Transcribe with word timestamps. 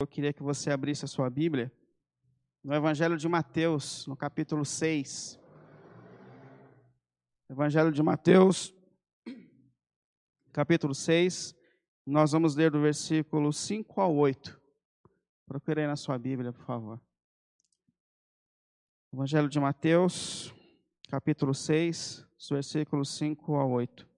Eu 0.00 0.06
queria 0.06 0.32
que 0.32 0.44
você 0.44 0.70
abrisse 0.70 1.04
a 1.04 1.08
sua 1.08 1.28
Bíblia 1.28 1.72
no 2.62 2.72
Evangelho 2.72 3.16
de 3.16 3.28
Mateus, 3.28 4.06
no 4.06 4.16
capítulo 4.16 4.64
6. 4.64 5.40
Evangelho 7.50 7.90
de 7.90 8.00
Mateus, 8.00 8.72
capítulo 10.52 10.94
6. 10.94 11.52
Nós 12.06 12.30
vamos 12.30 12.54
ler 12.54 12.70
do 12.70 12.80
versículo 12.80 13.52
5 13.52 14.00
ao 14.00 14.14
8. 14.14 14.60
Procure 15.44 15.80
aí 15.80 15.88
na 15.88 15.96
sua 15.96 16.16
Bíblia, 16.16 16.52
por 16.52 16.64
favor. 16.64 17.00
Evangelho 19.12 19.48
de 19.48 19.58
Mateus, 19.58 20.54
capítulo 21.08 21.52
6, 21.52 22.24
versículos 22.52 23.08
5 23.16 23.52
ao 23.56 23.68
8. 23.72 24.08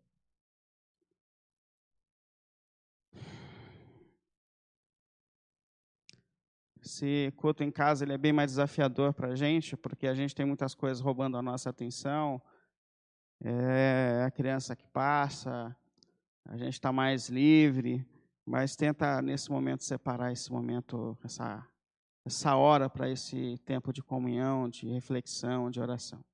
Esse 6.90 7.32
culto 7.36 7.62
em 7.62 7.70
casa 7.70 8.04
ele 8.04 8.14
é 8.14 8.18
bem 8.18 8.32
mais 8.32 8.50
desafiador 8.50 9.14
para 9.14 9.28
a 9.28 9.36
gente, 9.36 9.76
porque 9.76 10.08
a 10.08 10.14
gente 10.14 10.34
tem 10.34 10.44
muitas 10.44 10.74
coisas 10.74 10.98
roubando 10.98 11.36
a 11.36 11.42
nossa 11.42 11.70
atenção. 11.70 12.42
É 13.40 14.24
a 14.26 14.30
criança 14.32 14.74
que 14.74 14.84
passa, 14.88 15.74
a 16.44 16.56
gente 16.56 16.72
está 16.72 16.92
mais 16.92 17.28
livre, 17.28 18.04
mas 18.44 18.74
tenta 18.74 19.22
nesse 19.22 19.52
momento 19.52 19.84
separar 19.84 20.32
esse 20.32 20.50
momento, 20.50 21.16
essa, 21.22 21.64
essa 22.24 22.56
hora 22.56 22.90
para 22.90 23.08
esse 23.08 23.56
tempo 23.58 23.92
de 23.92 24.02
comunhão, 24.02 24.68
de 24.68 24.88
reflexão, 24.88 25.70
de 25.70 25.80
oração. 25.80 26.24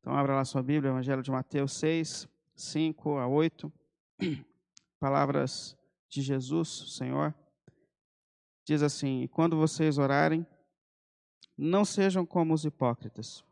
Então, 0.00 0.14
abra 0.14 0.34
lá 0.34 0.44
sua 0.44 0.62
Bíblia, 0.62 0.90
Evangelho 0.90 1.22
de 1.22 1.30
Mateus 1.30 1.72
6, 1.72 2.28
5 2.54 3.16
a 3.16 3.26
8. 3.26 3.72
Palavras 5.00 5.74
de 6.10 6.20
Jesus, 6.20 6.94
Senhor. 6.94 7.34
Diz 8.68 8.82
assim: 8.82 9.26
Quando 9.28 9.56
vocês 9.56 9.96
orarem, 9.96 10.46
não 11.56 11.86
sejam 11.86 12.26
como 12.26 12.52
os 12.52 12.66
hipócritas. 12.66 13.42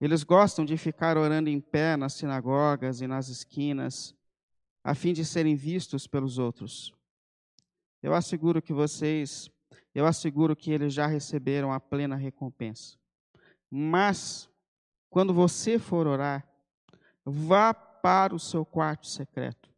Eles 0.00 0.22
gostam 0.22 0.64
de 0.64 0.76
ficar 0.76 1.18
orando 1.18 1.50
em 1.50 1.60
pé 1.60 1.96
nas 1.96 2.12
sinagogas 2.12 3.00
e 3.00 3.08
nas 3.08 3.26
esquinas, 3.26 4.14
a 4.84 4.94
fim 4.94 5.12
de 5.12 5.24
serem 5.24 5.56
vistos 5.56 6.06
pelos 6.06 6.38
outros. 6.38 6.94
Eu 8.00 8.14
asseguro 8.14 8.62
que 8.62 8.72
vocês, 8.72 9.50
eu 9.92 10.06
asseguro 10.06 10.54
que 10.54 10.70
eles 10.70 10.94
já 10.94 11.08
receberam 11.08 11.72
a 11.72 11.80
plena 11.80 12.14
recompensa. 12.14 12.96
Mas, 13.68 14.48
quando 15.10 15.34
você 15.34 15.80
for 15.80 16.06
orar, 16.06 16.48
vá 17.24 17.74
para 17.74 18.36
o 18.36 18.38
seu 18.38 18.64
quarto 18.64 19.08
secreto 19.08 19.68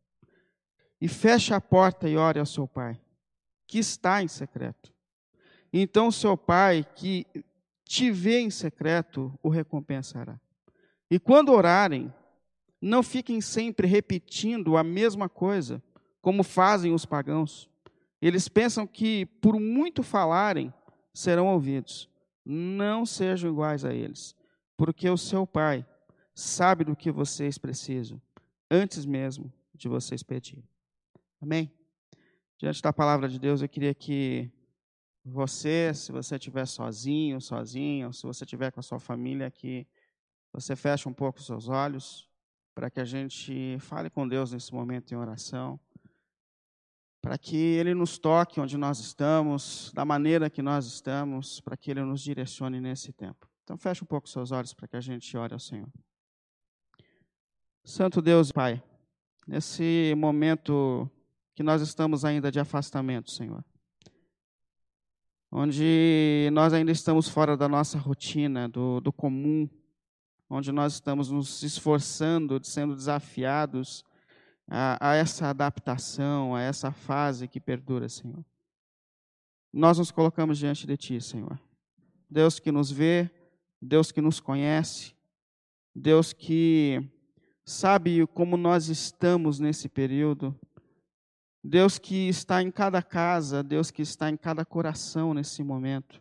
e 1.00 1.08
feche 1.08 1.54
a 1.54 1.60
porta 1.62 2.06
e 2.10 2.18
ore 2.18 2.38
ao 2.38 2.44
seu 2.44 2.68
pai 2.68 3.00
que 3.72 3.78
está 3.78 4.22
em 4.22 4.28
secreto. 4.28 4.92
Então, 5.72 6.10
seu 6.10 6.36
pai, 6.36 6.86
que 6.94 7.26
te 7.86 8.10
vê 8.10 8.38
em 8.38 8.50
secreto, 8.50 9.32
o 9.42 9.48
recompensará. 9.48 10.38
E 11.10 11.18
quando 11.18 11.54
orarem, 11.54 12.12
não 12.78 13.02
fiquem 13.02 13.40
sempre 13.40 13.86
repetindo 13.86 14.76
a 14.76 14.84
mesma 14.84 15.26
coisa, 15.26 15.82
como 16.20 16.42
fazem 16.42 16.92
os 16.92 17.06
pagãos. 17.06 17.66
Eles 18.20 18.46
pensam 18.46 18.86
que, 18.86 19.24
por 19.40 19.58
muito 19.58 20.02
falarem, 20.02 20.70
serão 21.14 21.46
ouvidos. 21.46 22.10
Não 22.44 23.06
sejam 23.06 23.50
iguais 23.50 23.86
a 23.86 23.94
eles, 23.94 24.36
porque 24.76 25.08
o 25.08 25.16
seu 25.16 25.46
pai 25.46 25.86
sabe 26.34 26.84
do 26.84 26.94
que 26.94 27.10
vocês 27.10 27.56
precisam, 27.56 28.20
antes 28.70 29.06
mesmo 29.06 29.50
de 29.74 29.88
vocês 29.88 30.22
pedirem. 30.22 30.68
Amém? 31.40 31.72
Diante 32.62 32.80
da 32.80 32.92
palavra 32.92 33.28
de 33.28 33.40
Deus, 33.40 33.60
eu 33.60 33.68
queria 33.68 33.92
que 33.92 34.48
você, 35.24 35.92
se 35.92 36.12
você 36.12 36.36
estiver 36.36 36.64
sozinho, 36.64 37.40
sozinho, 37.40 38.06
ou 38.06 38.12
se 38.12 38.22
você 38.22 38.44
estiver 38.44 38.70
com 38.70 38.78
a 38.78 38.82
sua 38.84 39.00
família, 39.00 39.50
que 39.50 39.84
você 40.52 40.76
feche 40.76 41.08
um 41.08 41.12
pouco 41.12 41.40
os 41.40 41.46
seus 41.46 41.68
olhos, 41.68 42.30
para 42.72 42.88
que 42.88 43.00
a 43.00 43.04
gente 43.04 43.76
fale 43.80 44.08
com 44.08 44.28
Deus 44.28 44.52
nesse 44.52 44.72
momento 44.72 45.10
em 45.10 45.16
oração, 45.16 45.80
para 47.20 47.36
que 47.36 47.56
Ele 47.56 47.94
nos 47.94 48.16
toque 48.16 48.60
onde 48.60 48.76
nós 48.76 49.00
estamos, 49.00 49.90
da 49.92 50.04
maneira 50.04 50.48
que 50.48 50.62
nós 50.62 50.86
estamos, 50.86 51.60
para 51.60 51.76
que 51.76 51.90
Ele 51.90 52.04
nos 52.04 52.20
direcione 52.20 52.80
nesse 52.80 53.12
tempo. 53.12 53.50
Então, 53.64 53.76
feche 53.76 54.04
um 54.04 54.06
pouco 54.06 54.28
os 54.28 54.32
seus 54.32 54.52
olhos 54.52 54.72
para 54.72 54.86
que 54.86 54.94
a 54.94 55.00
gente 55.00 55.36
ore 55.36 55.52
ao 55.52 55.58
Senhor. 55.58 55.88
Santo 57.82 58.22
Deus, 58.22 58.52
Pai, 58.52 58.80
nesse 59.48 60.14
momento 60.16 61.10
que 61.54 61.62
nós 61.62 61.82
estamos 61.82 62.24
ainda 62.24 62.50
de 62.50 62.58
afastamento, 62.58 63.30
Senhor. 63.30 63.64
Onde 65.50 66.48
nós 66.52 66.72
ainda 66.72 66.90
estamos 66.90 67.28
fora 67.28 67.56
da 67.56 67.68
nossa 67.68 67.98
rotina, 67.98 68.68
do, 68.68 69.00
do 69.00 69.12
comum, 69.12 69.68
onde 70.48 70.72
nós 70.72 70.94
estamos 70.94 71.30
nos 71.30 71.62
esforçando, 71.62 72.58
sendo 72.64 72.94
desafiados 72.96 74.04
a, 74.66 75.10
a 75.10 75.14
essa 75.14 75.48
adaptação, 75.48 76.54
a 76.54 76.62
essa 76.62 76.90
fase 76.90 77.48
que 77.48 77.60
perdura, 77.60 78.08
Senhor. 78.08 78.44
Nós 79.72 79.98
nos 79.98 80.10
colocamos 80.10 80.58
diante 80.58 80.86
de 80.86 80.96
Ti, 80.96 81.20
Senhor. 81.20 81.58
Deus 82.30 82.58
que 82.58 82.72
nos 82.72 82.90
vê, 82.90 83.30
Deus 83.80 84.10
que 84.10 84.20
nos 84.20 84.40
conhece, 84.40 85.14
Deus 85.94 86.32
que 86.32 87.02
sabe 87.64 88.26
como 88.28 88.56
nós 88.56 88.88
estamos 88.88 89.58
nesse 89.58 89.88
período, 89.88 90.58
Deus 91.64 91.96
que 91.96 92.28
está 92.28 92.60
em 92.60 92.72
cada 92.72 93.00
casa, 93.00 93.62
Deus 93.62 93.90
que 93.90 94.02
está 94.02 94.28
em 94.28 94.36
cada 94.36 94.64
coração 94.64 95.32
nesse 95.32 95.62
momento. 95.62 96.20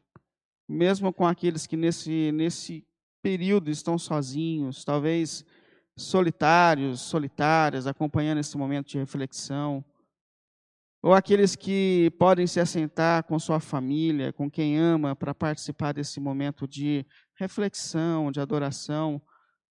Mesmo 0.69 1.11
com 1.11 1.25
aqueles 1.25 1.65
que 1.65 1.75
nesse, 1.75 2.31
nesse 2.31 2.85
período 3.23 3.71
estão 3.71 3.97
sozinhos, 3.97 4.85
talvez 4.85 5.43
solitários, 5.97 7.01
solitárias, 7.01 7.87
acompanhando 7.87 8.37
esse 8.37 8.55
momento 8.55 8.89
de 8.89 8.99
reflexão. 8.99 9.83
Ou 11.01 11.11
aqueles 11.15 11.55
que 11.55 12.11
podem 12.19 12.45
se 12.45 12.59
assentar 12.59 13.23
com 13.23 13.39
sua 13.39 13.59
família, 13.59 14.31
com 14.31 14.49
quem 14.49 14.77
ama, 14.77 15.15
para 15.15 15.33
participar 15.33 15.91
desse 15.91 16.19
momento 16.19 16.67
de 16.67 17.03
reflexão, 17.35 18.31
de 18.31 18.39
adoração. 18.39 19.19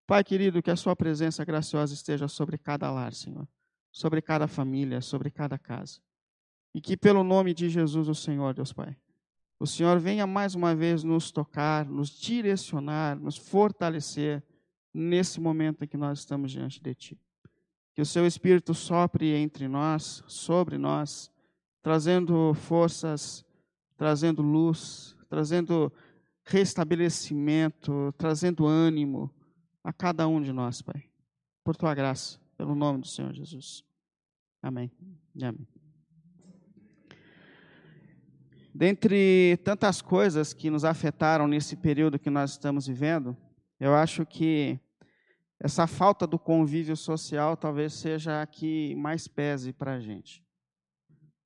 Pai 0.07 0.23
querido, 0.23 0.63
que 0.63 0.71
a 0.71 0.75
sua 0.75 0.95
presença 0.95 1.45
graciosa 1.45 1.93
esteja 1.93 2.27
sobre 2.27 2.57
cada 2.57 2.89
lar, 2.89 3.13
Senhor 3.13 3.47
sobre 3.91 4.21
cada 4.21 4.47
família, 4.47 5.01
sobre 5.01 5.29
cada 5.29 5.57
casa. 5.57 5.99
E 6.73 6.81
que 6.81 6.95
pelo 6.95 7.23
nome 7.23 7.53
de 7.53 7.69
Jesus, 7.69 8.07
o 8.07 8.15
Senhor, 8.15 8.53
Deus 8.53 8.71
Pai, 8.71 8.95
o 9.59 9.67
Senhor 9.67 9.99
venha 9.99 10.25
mais 10.25 10.55
uma 10.55 10.75
vez 10.75 11.03
nos 11.03 11.31
tocar, 11.31 11.85
nos 11.85 12.09
direcionar, 12.09 13.19
nos 13.19 13.35
fortalecer 13.35 14.43
nesse 14.93 15.39
momento 15.39 15.83
em 15.83 15.87
que 15.87 15.97
nós 15.97 16.19
estamos 16.19 16.51
diante 16.51 16.81
de 16.81 16.95
Ti. 16.95 17.19
Que 17.93 18.01
o 18.01 18.05
Seu 18.05 18.25
Espírito 18.25 18.73
sopre 18.73 19.35
entre 19.35 19.67
nós, 19.67 20.23
sobre 20.27 20.77
nós, 20.77 21.31
trazendo 21.81 22.53
forças, 22.53 23.43
trazendo 23.97 24.41
luz, 24.41 25.15
trazendo 25.27 25.91
restabelecimento, 26.45 28.13
trazendo 28.17 28.65
ânimo 28.65 29.29
a 29.83 29.91
cada 29.91 30.27
um 30.27 30.41
de 30.41 30.53
nós, 30.53 30.81
Pai. 30.81 31.03
Por 31.63 31.75
Tua 31.75 31.93
graça 31.93 32.39
pelo 32.59 32.75
nome 32.75 32.99
do 32.99 33.07
Senhor 33.07 33.31
Jesus. 33.31 33.85
Amém. 34.61 34.91
Amém. 35.41 35.65
Dentre 38.75 39.55
tantas 39.63 40.01
coisas 40.01 40.53
que 40.53 40.69
nos 40.69 40.83
afetaram 40.83 41.47
nesse 41.47 41.77
período 41.77 42.19
que 42.19 42.29
nós 42.29 42.51
estamos 42.51 42.85
vivendo, 42.85 43.35
eu 43.79 43.95
acho 43.95 44.25
que 44.25 44.77
essa 45.57 45.87
falta 45.87 46.27
do 46.27 46.37
convívio 46.37 46.97
social 46.97 47.55
talvez 47.55 47.93
seja 47.93 48.41
a 48.41 48.45
que 48.45 48.93
mais 48.95 49.25
pese 49.25 49.71
para 49.71 49.93
a 49.93 49.99
gente. 50.01 50.43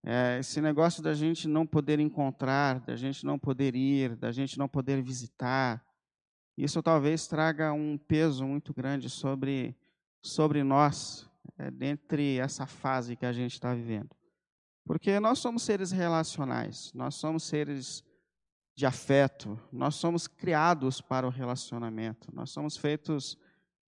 É, 0.04 0.40
esse 0.40 0.60
negócio 0.62 1.04
da 1.04 1.14
gente 1.14 1.48
não 1.48 1.68
poder 1.68 2.00
encontrar, 2.00 2.80
da 2.80 2.96
gente 2.96 3.24
não 3.24 3.38
poder 3.38 3.76
ir, 3.76 4.16
da 4.16 4.32
gente 4.32 4.58
não 4.58 4.68
poder 4.68 5.00
visitar, 5.04 5.86
isso 6.58 6.82
talvez 6.82 7.28
traga 7.28 7.72
um 7.72 8.00
peso 8.00 8.48
muito 8.48 8.74
grande 8.74 9.12
sobre 9.12 9.78
sobre 10.24 10.64
nós, 10.64 11.30
é, 11.58 11.70
dentre 11.70 12.40
essa 12.40 12.66
fase 12.66 13.16
que 13.16 13.26
a 13.26 13.34
gente 13.34 13.54
está 13.54 13.74
vivendo. 13.74 14.10
Porque 14.86 15.20
nós 15.20 15.40
somos 15.40 15.64
seres 15.64 15.92
relacionais, 15.92 16.92
nós 16.94 17.16
somos 17.16 17.44
seres 17.44 18.04
de 18.76 18.86
afeto, 18.86 19.60
nós 19.72 19.96
somos 19.96 20.28
criados 20.28 21.02
para 21.02 21.28
o 21.28 21.30
relacionamento, 21.30 22.34
nós 22.34 22.50
somos 22.50 22.76
feitos 22.76 23.38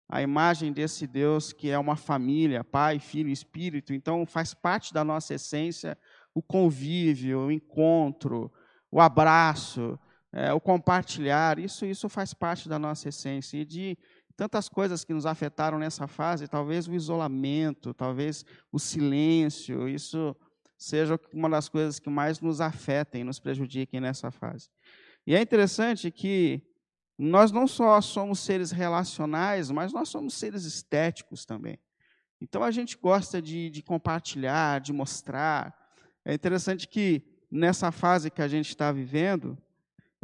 à 0.09 0.21
imagem 0.21 0.73
desse 0.73 1.07
Deus 1.07 1.53
que 1.53 1.71
é 1.71 1.79
uma 1.79 1.97
família, 1.97 2.63
Pai, 2.63 2.99
Filho 2.99 3.31
Espírito, 3.31 3.95
então 3.95 4.27
faz 4.27 4.53
parte 4.53 4.93
da 4.93 5.03
nossa 5.03 5.35
essência 5.35 5.97
o 6.35 6.43
convívio, 6.43 7.47
o 7.47 7.53
encontro, 7.53 8.53
o 8.91 9.01
abraço, 9.01 9.99
é, 10.33 10.53
o 10.53 10.61
compartilhar, 10.61 11.61
isso, 11.61 11.87
isso 11.87 12.09
faz 12.09 12.35
parte 12.35 12.69
da 12.69 12.79
nossa 12.79 13.09
essência. 13.09 13.59
E 13.59 13.65
de 13.65 13.97
tantas 14.37 14.69
coisas 14.69 15.05
que 15.05 15.15
nos 15.15 15.27
afetaram 15.27 15.79
nessa 15.79 16.07
fase, 16.07 16.49
talvez 16.49 16.89
o 16.89 16.95
isolamento, 16.95 17.95
talvez 17.95 18.45
o 18.73 18.79
silêncio, 18.79 19.89
isso 19.89 20.35
seja 20.77 21.19
uma 21.33 21.49
das 21.49 21.69
coisas 21.69 21.99
que 21.99 22.11
mais 22.11 22.41
nos 22.41 22.61
afetem, 22.61 23.25
nos 23.25 23.39
prejudiquem 23.39 24.01
nessa 24.01 24.31
fase. 24.31 24.69
E 25.27 25.35
é 25.35 25.41
interessante 25.41 26.11
que 26.11 26.63
nós 27.17 27.53
não 27.53 27.67
só 27.67 28.01
somos 28.01 28.41
seres 28.41 28.71
relacionais, 28.71 29.71
mas 29.71 29.93
nós 29.93 30.09
somos 30.09 30.35
seres 30.35 30.65
estéticos 30.65 31.45
também. 31.45 31.79
Então 32.41 32.63
a 32.63 32.71
gente 32.71 32.99
gosta 32.99 33.41
de, 33.41 33.71
de 33.71 33.83
compartilhar, 33.83 34.81
de 34.81 34.93
mostrar. 34.93 35.75
É 36.25 36.35
interessante 36.35 36.89
que 36.89 37.23
nessa 37.51 37.93
fase 37.93 38.31
que 38.31 38.43
a 38.43 38.49
gente 38.49 38.69
está 38.69 38.91
vivendo, 38.91 39.57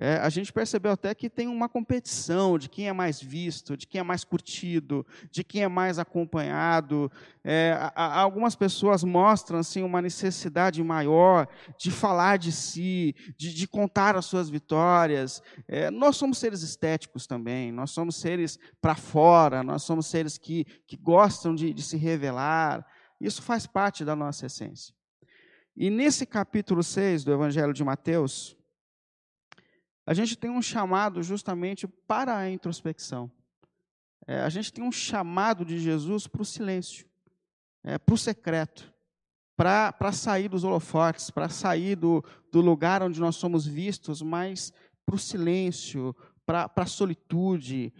é, 0.02 0.16
a 0.16 0.30
gente 0.30 0.50
percebeu 0.50 0.92
até 0.92 1.14
que 1.14 1.28
tem 1.28 1.46
uma 1.46 1.68
competição 1.68 2.58
de 2.58 2.70
quem 2.70 2.88
é 2.88 2.92
mais 2.92 3.20
visto, 3.20 3.76
de 3.76 3.86
quem 3.86 3.98
é 3.98 4.02
mais 4.02 4.24
curtido, 4.24 5.06
de 5.30 5.44
quem 5.44 5.62
é 5.62 5.68
mais 5.68 5.98
acompanhado. 5.98 7.12
É, 7.44 7.76
a, 7.78 7.92
a, 7.94 8.20
algumas 8.20 8.56
pessoas 8.56 9.04
mostram 9.04 9.58
assim, 9.58 9.82
uma 9.82 10.00
necessidade 10.00 10.82
maior 10.82 11.46
de 11.76 11.90
falar 11.90 12.38
de 12.38 12.50
si, 12.50 13.14
de, 13.36 13.52
de 13.52 13.68
contar 13.68 14.16
as 14.16 14.24
suas 14.24 14.48
vitórias. 14.48 15.42
É, 15.68 15.90
nós 15.90 16.16
somos 16.16 16.38
seres 16.38 16.62
estéticos 16.62 17.26
também, 17.26 17.70
nós 17.70 17.90
somos 17.90 18.16
seres 18.16 18.58
para 18.80 18.94
fora, 18.94 19.62
nós 19.62 19.82
somos 19.82 20.06
seres 20.06 20.38
que, 20.38 20.64
que 20.86 20.96
gostam 20.96 21.54
de, 21.54 21.74
de 21.74 21.82
se 21.82 21.98
revelar. 21.98 22.86
Isso 23.20 23.42
faz 23.42 23.66
parte 23.66 24.02
da 24.02 24.16
nossa 24.16 24.46
essência. 24.46 24.94
E 25.76 25.90
nesse 25.90 26.24
capítulo 26.24 26.82
6 26.82 27.22
do 27.22 27.34
Evangelho 27.34 27.74
de 27.74 27.84
Mateus, 27.84 28.56
a 30.10 30.12
gente 30.12 30.36
tem 30.36 30.50
um 30.50 30.60
chamado 30.60 31.22
justamente 31.22 31.86
para 31.86 32.36
a 32.36 32.50
introspecção. 32.50 33.30
É, 34.26 34.40
a 34.40 34.48
gente 34.48 34.72
tem 34.72 34.82
um 34.82 34.90
chamado 34.90 35.64
de 35.64 35.78
Jesus 35.78 36.26
para 36.26 36.42
o 36.42 36.44
silêncio, 36.44 37.06
é, 37.84 37.96
para 37.96 38.12
o 38.12 38.18
secreto, 38.18 38.92
para 39.56 40.10
sair 40.10 40.48
dos 40.48 40.64
holofotes, 40.64 41.30
para 41.30 41.48
sair 41.48 41.94
do, 41.94 42.24
do 42.50 42.60
lugar 42.60 43.04
onde 43.04 43.20
nós 43.20 43.36
somos 43.36 43.64
vistos, 43.64 44.20
mas 44.20 44.72
para 45.06 45.14
o 45.14 45.18
silêncio, 45.18 46.12
para 46.44 46.68
a 46.74 46.86
solitude. 46.86 47.94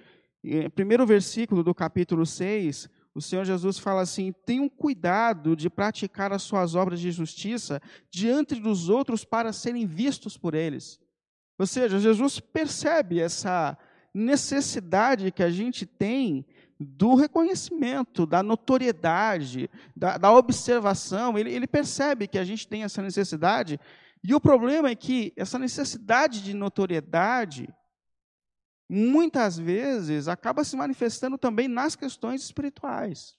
Primeiro 0.75 1.07
versículo 1.07 1.63
do 1.63 1.73
capítulo 1.73 2.27
6, 2.27 2.89
o 3.15 3.21
Senhor 3.21 3.45
Jesus 3.45 3.79
fala 3.79 4.01
assim: 4.01 4.35
tenham 4.45 4.69
cuidado 4.69 5.55
de 5.55 5.71
praticar 5.71 6.33
as 6.33 6.43
suas 6.43 6.75
obras 6.75 6.99
de 6.99 7.13
justiça 7.13 7.81
diante 8.11 8.57
dos 8.57 8.89
outros 8.89 9.25
para 9.25 9.53
serem 9.53 9.87
vistos 9.87 10.37
por 10.37 10.57
eles. 10.57 10.99
Ou 11.61 11.67
seja, 11.67 11.99
Jesus 11.99 12.41
percebe 12.41 13.21
essa 13.21 13.77
necessidade 14.15 15.31
que 15.31 15.43
a 15.43 15.51
gente 15.51 15.85
tem 15.85 16.47
do 16.81 17.15
reconhecimento, 17.15 18.25
da 18.25 18.43
notoriedade, 18.43 19.69
da, 19.95 20.17
da 20.17 20.33
observação. 20.33 21.39
Ele, 21.39 21.53
ele 21.53 21.67
percebe 21.67 22.27
que 22.27 22.39
a 22.39 22.45
gente 22.45 22.67
tem 22.67 22.83
essa 22.83 23.03
necessidade. 23.03 23.79
E 24.25 24.35
o 24.35 24.41
problema 24.41 24.89
é 24.89 24.95
que 24.95 25.35
essa 25.37 25.59
necessidade 25.59 26.43
de 26.43 26.55
notoriedade, 26.55 27.69
muitas 28.89 29.59
vezes, 29.59 30.29
acaba 30.29 30.65
se 30.65 30.75
manifestando 30.75 31.37
também 31.37 31.69
nas 31.69 31.95
questões 31.95 32.43
espirituais. 32.43 33.37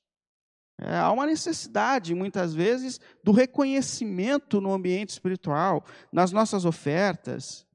É, 0.79 0.95
há 0.95 1.11
uma 1.11 1.25
necessidade, 1.25 2.13
muitas 2.13 2.53
vezes, 2.53 2.99
do 3.23 3.31
reconhecimento 3.31 4.61
no 4.61 4.71
ambiente 4.71 5.09
espiritual, 5.09 5.83
nas 6.11 6.31
nossas 6.31 6.65
ofertas, 6.65 7.65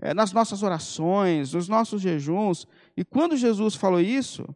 é, 0.00 0.12
nas 0.12 0.32
nossas 0.32 0.62
orações, 0.62 1.52
nos 1.52 1.68
nossos 1.68 2.00
jejuns. 2.00 2.66
E 2.96 3.04
quando 3.04 3.36
Jesus 3.36 3.74
falou 3.74 4.00
isso, 4.00 4.46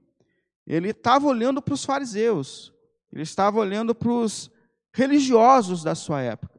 ele 0.66 0.90
estava 0.90 1.26
olhando 1.26 1.62
para 1.62 1.74
os 1.74 1.84
fariseus, 1.84 2.72
ele 3.12 3.22
estava 3.22 3.58
olhando 3.58 3.94
para 3.94 4.10
os 4.10 4.50
religiosos 4.92 5.82
da 5.82 5.94
sua 5.94 6.20
época. 6.20 6.58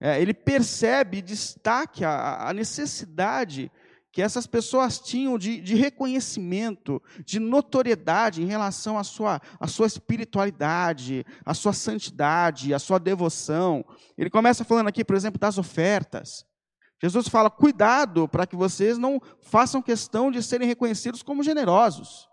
É, 0.00 0.20
ele 0.20 0.34
percebe, 0.34 1.22
destaque 1.22 2.04
a, 2.04 2.48
a, 2.48 2.52
necessidade 2.52 3.70
que 4.12 4.20
essas 4.20 4.46
pessoas 4.46 4.98
tinham 4.98 5.38
de, 5.38 5.60
de, 5.60 5.74
reconhecimento, 5.74 7.02
de 7.24 7.38
notoriedade 7.38 8.42
em 8.42 8.46
relação 8.46 8.98
à 8.98 9.04
sua, 9.04 9.40
à 9.58 9.66
sua 9.66 9.86
espiritualidade, 9.86 11.24
à 11.44 11.54
sua 11.54 11.72
santidade, 11.72 12.74
à 12.74 12.78
sua 12.78 12.98
devoção. 12.98 13.84
Ele 14.18 14.28
começa 14.28 14.64
falando 14.64 14.88
aqui, 14.88 15.04
por 15.04 15.16
exemplo, 15.16 15.38
das 15.38 15.56
ofertas. 15.56 16.44
Jesus 17.02 17.28
fala: 17.28 17.50
cuidado 17.50 18.28
para 18.28 18.46
que 18.46 18.56
vocês 18.56 18.98
não 18.98 19.20
façam 19.40 19.82
questão 19.82 20.30
de 20.30 20.42
serem 20.42 20.66
reconhecidos 20.66 21.22
como 21.22 21.42
generosos. 21.42 22.28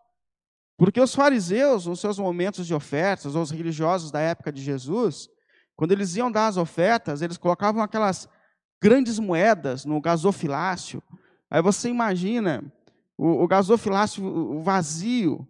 Porque 0.78 1.00
os 1.00 1.14
fariseus, 1.14 1.86
nos 1.86 2.00
seus 2.00 2.18
momentos 2.18 2.66
de 2.66 2.74
ofertas, 2.74 3.36
ou 3.36 3.42
os 3.42 3.52
religiosos 3.52 4.12
da 4.12 4.20
época 4.20 4.52
de 4.52 4.62
Jesus, 4.62 5.30
quando 5.76 5.92
eles 5.92 6.16
iam 6.16 6.32
dar 6.32 6.48
as 6.48 6.58
ofertas, 6.58 7.22
eles 7.22 7.38
colocavam 7.38 7.82
aquelas 7.82 8.28
grandes 8.82 9.20
moedas 9.20 9.86
no 9.86 10.02
gasofilácio. 10.02 11.02
Aí 11.50 11.62
você 11.62 11.90
imagina 11.90 12.64
o, 13.18 13.44
o 13.44 13.48
gasofilácio 13.48 14.62
vazio 14.62 15.48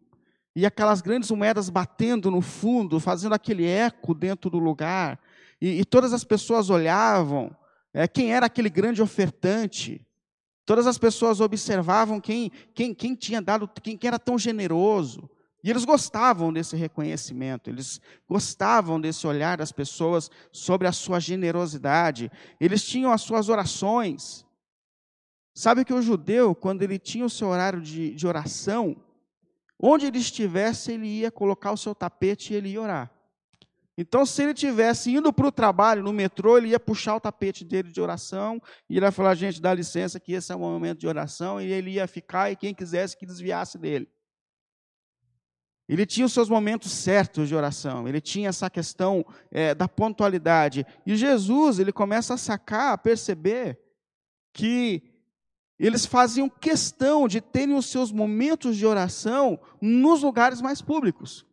e 0.56 0.66
aquelas 0.66 1.02
grandes 1.02 1.32
moedas 1.32 1.70
batendo 1.70 2.30
no 2.30 2.42
fundo, 2.42 3.00
fazendo 3.00 3.34
aquele 3.34 3.66
eco 3.66 4.14
dentro 4.14 4.50
do 4.50 4.60
lugar. 4.60 5.20
E, 5.62 5.80
e 5.80 5.86
todas 5.86 6.14
as 6.14 6.24
pessoas 6.24 6.70
olhavam 6.70 7.56
é, 7.94 8.08
quem 8.08 8.34
era 8.34 8.48
aquele 8.48 8.70
grande 8.70 9.02
ofertante. 9.02 10.06
Todas 10.66 10.88
as 10.88 10.98
pessoas 10.98 11.40
observavam 11.40 12.20
quem, 12.20 12.52
quem, 12.74 12.94
quem 12.94 13.16
tinha 13.16 13.42
dado, 13.42 13.68
quem, 13.68 13.98
quem 13.98 14.08
era 14.08 14.18
tão 14.18 14.40
generoso. 14.40 15.30
E 15.64 15.70
eles 15.70 15.86
gostavam 15.86 16.52
desse 16.52 16.76
reconhecimento, 16.76 17.70
eles 17.70 18.02
gostavam 18.28 19.00
desse 19.00 19.26
olhar 19.26 19.58
das 19.58 19.72
pessoas 19.72 20.30
sobre 20.52 20.88
a 20.88 20.92
sua 20.92 21.20
generosidade. 21.20 22.30
Eles 22.60 22.84
tinham 22.84 23.12
as 23.12 23.22
suas 23.22 23.48
orações. 23.48 24.46
Sabe 25.56 25.86
que 25.86 25.94
o 25.94 26.02
judeu, 26.02 26.54
quando 26.56 26.82
ele 26.82 27.00
tinha 27.00 27.26
o 27.26 27.30
seu 27.30 27.48
horário 27.48 27.80
de, 27.80 28.14
de 28.14 28.28
oração, 28.28 28.96
onde 29.80 30.06
ele 30.06 30.18
estivesse, 30.18 30.94
ele 30.94 31.08
ia 31.08 31.32
colocar 31.32 31.72
o 31.72 31.78
seu 31.78 31.94
tapete 31.94 32.54
e 32.54 32.56
ele 32.58 32.70
ia 32.70 32.82
orar. 32.82 33.12
Então, 33.96 34.26
se 34.26 34.42
ele 34.42 34.54
tivesse 34.56 35.12
indo 35.12 35.32
para 35.32 35.48
o 35.48 35.52
trabalho 35.52 36.02
no 36.02 36.12
metrô, 36.12 36.58
ele 36.58 36.70
ia 36.70 36.80
puxar 36.80 37.16
o 37.16 37.20
tapete 37.20 37.64
dele 37.64 37.92
de 37.92 38.02
oração 38.02 38.60
e 38.90 38.98
ele 38.98 39.06
ia 39.06 39.12
falar: 39.12 39.36
gente, 39.36 39.62
dá 39.62 39.74
licença 39.74 40.20
que 40.20 40.34
esse 40.34 40.52
é 40.52 40.56
um 40.56 40.60
momento 40.60 41.00
de 41.00 41.08
oração, 41.08 41.62
e 41.62 41.72
ele 41.72 41.92
ia 41.92 42.08
ficar 42.08 42.52
e 42.52 42.56
quem 42.56 42.74
quisesse 42.74 43.16
que 43.16 43.26
desviasse 43.26 43.78
dele. 43.78 44.10
Ele 45.88 46.06
tinha 46.06 46.26
os 46.26 46.34
seus 46.34 46.50
momentos 46.50 46.92
certos 46.92 47.48
de 47.48 47.56
oração, 47.56 48.08
ele 48.08 48.20
tinha 48.20 48.50
essa 48.50 48.70
questão 48.70 49.24
é, 49.52 49.76
da 49.76 49.88
pontualidade. 49.88 50.88
E 51.06 51.16
Jesus, 51.16 51.78
ele 51.78 51.92
começa 51.92 52.34
a 52.34 52.38
sacar, 52.38 52.94
a 52.94 52.98
perceber 52.98 53.80
que 54.54 55.04
eles 55.78 56.06
faziam 56.06 56.50
questão 56.50 57.28
de 57.28 57.42
terem 57.42 57.76
os 57.76 57.88
seus 57.88 58.12
momentos 58.12 58.78
de 58.78 58.86
oração 58.86 59.60
nos 59.82 60.24
lugares 60.24 60.62
mais 60.62 60.82
públicos 60.82 61.46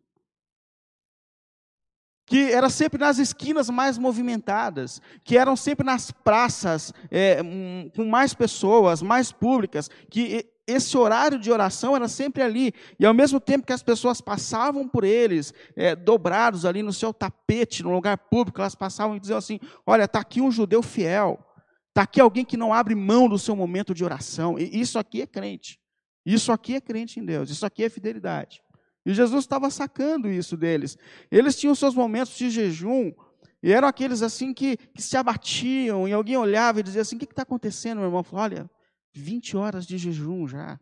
que 2.31 2.53
era 2.53 2.71
sempre 2.71 3.01
nas 3.01 3.19
esquinas 3.19 3.69
mais 3.69 3.99
movimentadas, 3.99 5.03
que 5.25 5.37
eram 5.37 5.57
sempre 5.57 5.85
nas 5.85 6.13
praças 6.13 6.95
é, 7.11 7.43
um, 7.43 7.91
com 7.93 8.05
mais 8.05 8.33
pessoas, 8.33 9.03
mais 9.03 9.33
públicas, 9.33 9.91
que 10.09 10.47
esse 10.65 10.97
horário 10.97 11.41
de 11.41 11.51
oração 11.51 11.97
era 11.97 12.07
sempre 12.07 12.41
ali, 12.41 12.73
e 13.01 13.05
ao 13.05 13.13
mesmo 13.13 13.41
tempo 13.41 13.67
que 13.67 13.73
as 13.73 13.83
pessoas 13.83 14.21
passavam 14.21 14.87
por 14.87 15.03
eles, 15.03 15.53
é, 15.75 15.97
dobrados 15.97 16.65
ali 16.65 16.85
no 16.85 16.93
seu 16.93 17.13
tapete, 17.13 17.83
no 17.83 17.93
lugar 17.93 18.17
público, 18.17 18.61
elas 18.61 18.77
passavam 18.77 19.17
e 19.17 19.21
diziam 19.21 19.37
assim: 19.39 19.59
Olha, 19.85 20.05
está 20.05 20.21
aqui 20.21 20.41
um 20.41 20.53
judeu 20.53 20.85
fiel, 20.85 21.45
está 21.89 22.03
aqui 22.03 22.21
alguém 22.21 22.45
que 22.45 22.57
não 22.57 22.73
abre 22.73 22.95
mão 22.95 23.29
do 23.29 23.41
seu 23.41 23.57
momento 23.57 23.93
de 23.93 24.05
oração, 24.05 24.57
e 24.57 24.81
isso 24.81 25.01
aqui 25.01 25.21
é 25.21 25.27
crente, 25.27 25.81
isso 26.25 26.53
aqui 26.53 26.77
é 26.77 26.81
crente 26.81 27.19
em 27.19 27.25
Deus, 27.25 27.51
isso 27.51 27.67
aqui 27.67 27.83
é 27.83 27.89
fidelidade. 27.89 28.63
E 29.05 29.15
Jesus 29.15 29.45
estava 29.45 29.71
sacando 29.71 30.29
isso 30.29 30.57
deles. 30.57 30.97
Eles 31.31 31.59
tinham 31.59 31.75
seus 31.75 31.95
momentos 31.95 32.37
de 32.37 32.51
jejum, 32.51 33.13
e 33.63 33.73
eram 33.73 33.89
aqueles 33.89 34.23
assim 34.23 34.55
que, 34.55 34.77
que 34.77 35.03
se 35.03 35.17
abatiam, 35.17 36.09
e 36.09 36.13
alguém 36.13 36.37
olhava 36.37 36.81
e 36.81 36.83
dizia 36.83 37.03
assim: 37.03 37.17
O 37.17 37.19
que 37.19 37.25
está 37.25 37.43
acontecendo, 37.43 37.99
meu 37.99 38.09
irmão? 38.09 38.23
Falou, 38.23 38.45
Olha, 38.45 38.71
20 39.15 39.57
horas 39.57 39.87
de 39.87 39.99
jejum 39.99 40.47
já. 40.47 40.79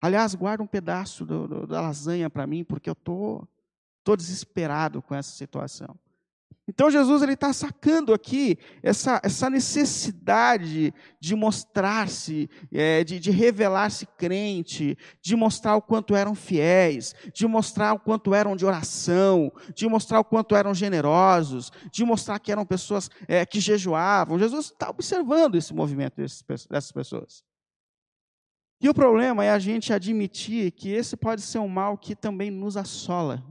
Aliás, 0.00 0.34
guarda 0.34 0.62
um 0.62 0.66
pedaço 0.66 1.26
do, 1.26 1.48
do, 1.48 1.66
da 1.66 1.80
lasanha 1.80 2.30
para 2.30 2.46
mim, 2.46 2.64
porque 2.64 2.88
eu 2.88 2.92
estou 2.92 3.40
tô, 3.40 4.12
tô 4.12 4.16
desesperado 4.16 5.02
com 5.02 5.14
essa 5.14 5.30
situação. 5.32 5.98
Então 6.68 6.90
Jesus 6.90 7.22
ele 7.22 7.32
está 7.32 7.50
sacando 7.50 8.12
aqui 8.12 8.58
essa, 8.82 9.18
essa 9.24 9.48
necessidade 9.48 10.92
de 11.18 11.34
mostrar-se, 11.34 12.48
é, 12.70 13.02
de, 13.02 13.18
de 13.18 13.30
revelar-se 13.30 14.04
crente, 14.18 14.96
de 15.22 15.34
mostrar 15.34 15.76
o 15.76 15.82
quanto 15.82 16.14
eram 16.14 16.34
fiéis, 16.34 17.14
de 17.32 17.46
mostrar 17.46 17.94
o 17.94 17.98
quanto 17.98 18.34
eram 18.34 18.54
de 18.54 18.66
oração, 18.66 19.50
de 19.74 19.88
mostrar 19.88 20.20
o 20.20 20.24
quanto 20.24 20.54
eram 20.54 20.74
generosos, 20.74 21.72
de 21.90 22.04
mostrar 22.04 22.38
que 22.38 22.52
eram 22.52 22.66
pessoas 22.66 23.08
é, 23.26 23.46
que 23.46 23.60
jejuavam. 23.60 24.38
Jesus 24.38 24.66
está 24.66 24.90
observando 24.90 25.54
esse 25.54 25.72
movimento 25.72 26.16
dessas 26.16 26.92
pessoas. 26.92 27.42
E 28.80 28.88
o 28.90 28.94
problema 28.94 29.42
é 29.42 29.50
a 29.50 29.58
gente 29.58 29.92
admitir 29.92 30.70
que 30.72 30.90
esse 30.90 31.16
pode 31.16 31.40
ser 31.40 31.58
um 31.58 31.66
mal 31.66 31.96
que 31.96 32.14
também 32.14 32.50
nos 32.50 32.76
assola 32.76 33.42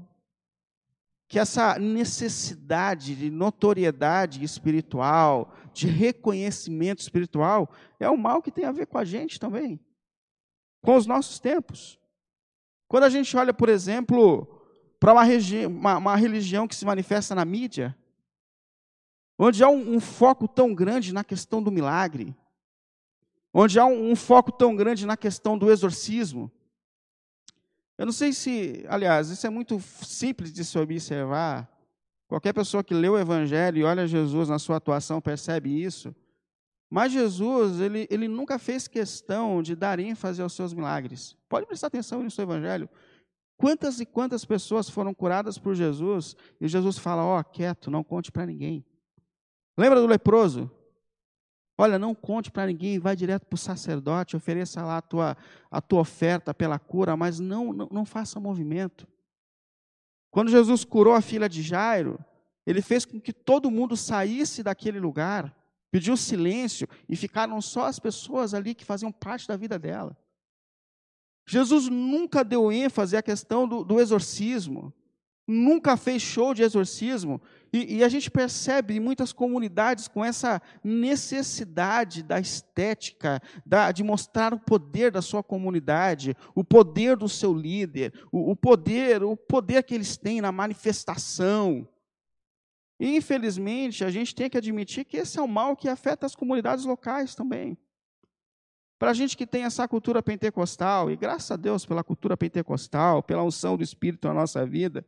que 1.28 1.38
essa 1.38 1.78
necessidade 1.78 3.16
de 3.16 3.30
notoriedade 3.30 4.44
espiritual, 4.44 5.54
de 5.74 5.88
reconhecimento 5.88 7.00
espiritual, 7.00 7.70
é 8.00 8.10
um 8.10 8.16
mal 8.16 8.42
que 8.42 8.52
tem 8.52 8.66
a 8.66 8.72
ver 8.72 8.88
com 8.88 8.98
a 8.98 9.04
gente 9.04 9.40
também, 9.40 9.80
com 10.82 10.96
os 10.96 11.06
nossos 11.06 11.40
tempos. 11.40 12.00
Quando 12.88 13.04
a 13.04 13.10
gente 13.10 13.36
olha, 13.36 13.54
por 13.54 13.68
exemplo, 13.68 14.48
para 15.00 15.12
uma, 15.12 15.24
uma, 15.68 15.98
uma, 15.98 16.16
religião 16.16 16.68
que 16.68 16.76
se 16.76 16.86
manifesta 16.86 17.36
na 17.36 17.44
mídia, 17.44 17.96
onde 19.38 19.62
há 19.62 19.68
um, 19.68 19.96
um, 19.96 20.00
foco 20.00 20.48
tão 20.48 20.74
grande 20.74 21.14
na 21.14 21.26
questão 21.26 21.62
do 21.62 21.72
milagre, 21.72 22.34
onde 23.54 23.78
há 23.78 23.86
um, 23.86 24.12
um 24.12 24.16
foco 24.16 24.52
tão 24.52 24.74
grande 24.74 25.06
na 25.06 25.18
questão 25.18 25.58
do 25.58 25.70
exorcismo, 25.70 26.50
eu 27.98 28.06
não 28.06 28.14
sei 28.14 28.32
se, 28.32 28.86
aliás, 28.88 29.30
isso 29.30 29.48
é 29.48 29.50
muito 29.50 29.80
simples 29.80 30.54
de 30.54 30.64
se 30.64 30.78
observar. 30.78 31.68
Qualquer 32.28 32.54
pessoa 32.54 32.84
que 32.84 32.94
lê 32.94 33.10
o 33.10 33.18
Evangelho 33.18 33.80
e 33.80 33.84
olha 33.84 34.06
Jesus 34.06 34.50
na 34.50 34.60
sua 34.60 34.78
atuação 34.78 35.20
percebe 35.20 35.82
isso. 35.82 36.14
Mas 36.90 37.12
Jesus, 37.12 37.82
ele, 37.82 38.08
ele 38.10 38.28
nunca 38.28 38.60
fez 38.60 38.88
questão 38.88 39.64
de 39.64 39.76
dar 39.76 40.00
ênfase 40.00 40.42
aos 40.42 40.54
seus 40.54 40.74
milagres. 40.74 41.36
Pode 41.50 41.66
prestar 41.66 41.88
atenção 41.88 42.22
no 42.22 42.30
seu 42.30 42.44
Evangelho. 42.44 42.90
Quantas 43.58 44.00
e 44.00 44.06
quantas 44.06 44.46
pessoas 44.46 44.90
foram 44.90 45.14
curadas 45.14 45.58
por 45.58 45.74
Jesus 45.74 46.36
e 46.62 46.68
Jesus 46.68 46.98
fala: 46.98 47.26
Ó, 47.26 47.40
oh, 47.40 47.44
quieto, 47.44 47.90
não 47.90 48.04
conte 48.04 48.32
para 48.32 48.46
ninguém. 48.46 48.86
Lembra 49.76 50.00
do 50.00 50.08
leproso? 50.08 50.70
Olha, 51.78 52.00
não 52.00 52.16
conte 52.16 52.50
para 52.50 52.66
ninguém, 52.66 52.98
vai 52.98 53.16
direto 53.16 53.46
para 53.46 53.56
o 53.56 53.60
sacerdote, 53.60 54.36
ofereça 54.36 54.84
lá 54.84 54.98
a 54.98 55.02
tua, 55.02 55.38
a 55.70 55.80
tua 55.80 56.02
oferta 56.02 56.54
pela 56.54 56.80
cura, 56.80 57.16
mas 57.16 57.40
não, 57.40 57.72
não, 57.72 57.88
não 57.92 58.06
faça 58.06 58.40
movimento. 58.40 59.08
Quando 60.32 60.50
Jesus 60.50 60.84
curou 60.84 61.14
a 61.14 61.22
filha 61.22 61.48
de 61.48 61.62
Jairo, 61.62 62.20
ele 62.66 62.82
fez 62.82 63.06
com 63.06 63.22
que 63.22 63.32
todo 63.32 63.72
mundo 63.72 63.96
saísse 63.96 64.64
daquele 64.64 65.00
lugar, 65.00 65.56
pediu 65.92 66.18
silêncio 66.18 66.88
e 67.08 67.16
ficaram 67.16 67.62
só 67.62 67.86
as 67.86 68.00
pessoas 68.00 68.54
ali 68.54 68.74
que 68.74 68.84
faziam 68.84 69.12
parte 69.12 69.48
da 69.48 69.56
vida 69.56 69.78
dela. 69.78 70.18
Jesus 71.48 71.88
nunca 71.88 72.44
deu 72.44 72.72
ênfase 72.72 73.16
à 73.16 73.22
questão 73.22 73.68
do, 73.68 73.84
do 73.84 74.00
exorcismo, 74.00 74.92
nunca 75.48 75.96
fez 75.96 76.22
show 76.22 76.54
de 76.54 76.62
exorcismo, 76.62 77.42
e, 77.72 77.98
e, 77.98 78.04
a 78.04 78.10
gente 78.10 78.32
percebe 78.32 78.96
em 78.96 79.00
muitas 79.00 79.34
comunidades 79.34 80.08
com 80.08 80.24
essa 80.24 80.62
necessidade 80.84 82.24
da 82.24 82.40
estética, 82.40 83.42
da, 83.66 83.92
de 83.92 84.04
mostrar 84.04 84.54
o 84.54 84.60
poder 84.60 85.12
da 85.12 85.22
sua 85.22 85.44
comunidade, 85.44 86.36
o 86.56 86.64
poder 86.64 87.18
do 87.18 87.28
seu 87.28 87.54
líder, 87.54 88.14
o, 88.32 88.52
o 88.52 88.56
poder, 88.56 89.24
o 89.24 89.36
poder 89.36 89.84
que 89.84 89.94
eles 89.94 90.18
têm 90.18 90.42
na 90.42 90.52
manifestação. 90.52 91.88
E, 93.00 93.16
infelizmente, 93.16 94.04
a 94.04 94.10
gente 94.10 94.34
tem 94.34 94.50
que 94.50 94.58
admitir 94.58 95.06
que 95.06 95.18
esse 95.18 95.38
é 95.38 95.42
um 95.42 95.48
mal 95.48 95.76
que 95.76 95.90
afeta 95.90 96.26
as 96.26 96.36
comunidades 96.36 96.86
locais 96.86 97.36
também. 97.36 97.78
Para 98.98 99.12
a 99.12 99.14
gente 99.14 99.38
que 99.38 99.46
tem 99.46 99.64
essa 99.64 99.88
cultura 99.88 100.24
pentecostal, 100.24 101.12
e 101.12 101.16
graças 101.16 101.52
a 101.52 101.56
Deus 101.56 101.86
pela 101.86 102.04
cultura 102.04 102.36
pentecostal, 102.36 103.22
pela 103.22 103.44
unção 103.44 103.78
do 103.78 103.84
Espírito 103.84 104.28
na 104.28 104.34
nossa 104.34 104.66
vida, 104.66 105.06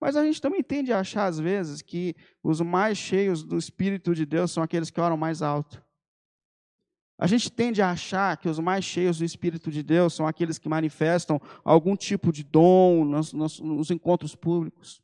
mas 0.00 0.16
a 0.16 0.24
gente 0.24 0.40
também 0.40 0.62
tende 0.62 0.92
a 0.92 1.00
achar, 1.00 1.26
às 1.26 1.38
vezes, 1.38 1.82
que 1.82 2.14
os 2.42 2.60
mais 2.60 2.96
cheios 2.96 3.42
do 3.42 3.56
Espírito 3.56 4.14
de 4.14 4.24
Deus 4.24 4.52
são 4.52 4.62
aqueles 4.62 4.90
que 4.90 5.00
oram 5.00 5.16
mais 5.16 5.42
alto. 5.42 5.82
A 7.18 7.26
gente 7.26 7.50
tende 7.50 7.82
a 7.82 7.90
achar 7.90 8.36
que 8.36 8.48
os 8.48 8.60
mais 8.60 8.84
cheios 8.84 9.18
do 9.18 9.24
Espírito 9.24 9.72
de 9.72 9.82
Deus 9.82 10.14
são 10.14 10.24
aqueles 10.24 10.56
que 10.56 10.68
manifestam 10.68 11.40
algum 11.64 11.96
tipo 11.96 12.32
de 12.32 12.44
dom 12.44 13.04
nos, 13.04 13.32
nos, 13.32 13.58
nos 13.58 13.90
encontros 13.90 14.36
públicos. 14.36 15.02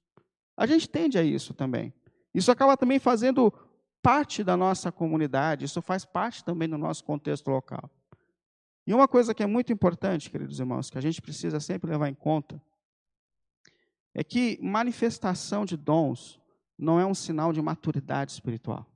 A 0.57 0.65
gente 0.65 0.89
tende 0.89 1.19
a 1.19 1.25
isso 1.25 1.53
também. 1.53 1.93
Isso 2.33 2.53
acaba 2.53 2.77
também 2.77 3.01
fazendo 3.01 3.53
parte 4.01 4.45
da 4.45 4.57
nossa 4.57 4.93
comunidade, 4.93 5.65
isso 5.65 5.81
faz 5.81 6.05
parte 6.05 6.45
também 6.45 6.69
do 6.69 6.79
nosso 6.79 7.03
contexto 7.03 7.51
local. 7.51 7.91
E 8.87 8.93
uma 8.93 9.09
coisa 9.09 9.35
que 9.35 9.43
é 9.43 9.47
muito 9.47 9.73
importante, 9.73 10.31
queridos 10.31 10.61
irmãos, 10.61 10.91
que 10.91 10.99
a 10.99 11.01
gente 11.01 11.23
precisa 11.23 11.59
sempre 11.59 11.91
levar 11.91 12.09
em 12.09 12.15
conta, 12.15 12.61
é 14.15 14.23
que 14.23 14.59
manifestação 14.63 15.65
de 15.65 15.77
dons 15.77 16.41
não 16.79 17.01
é 17.01 17.05
um 17.07 17.15
sinal 17.15 17.53
de 17.53 17.61
maturidade 17.61 18.33
espiritual. 18.33 18.87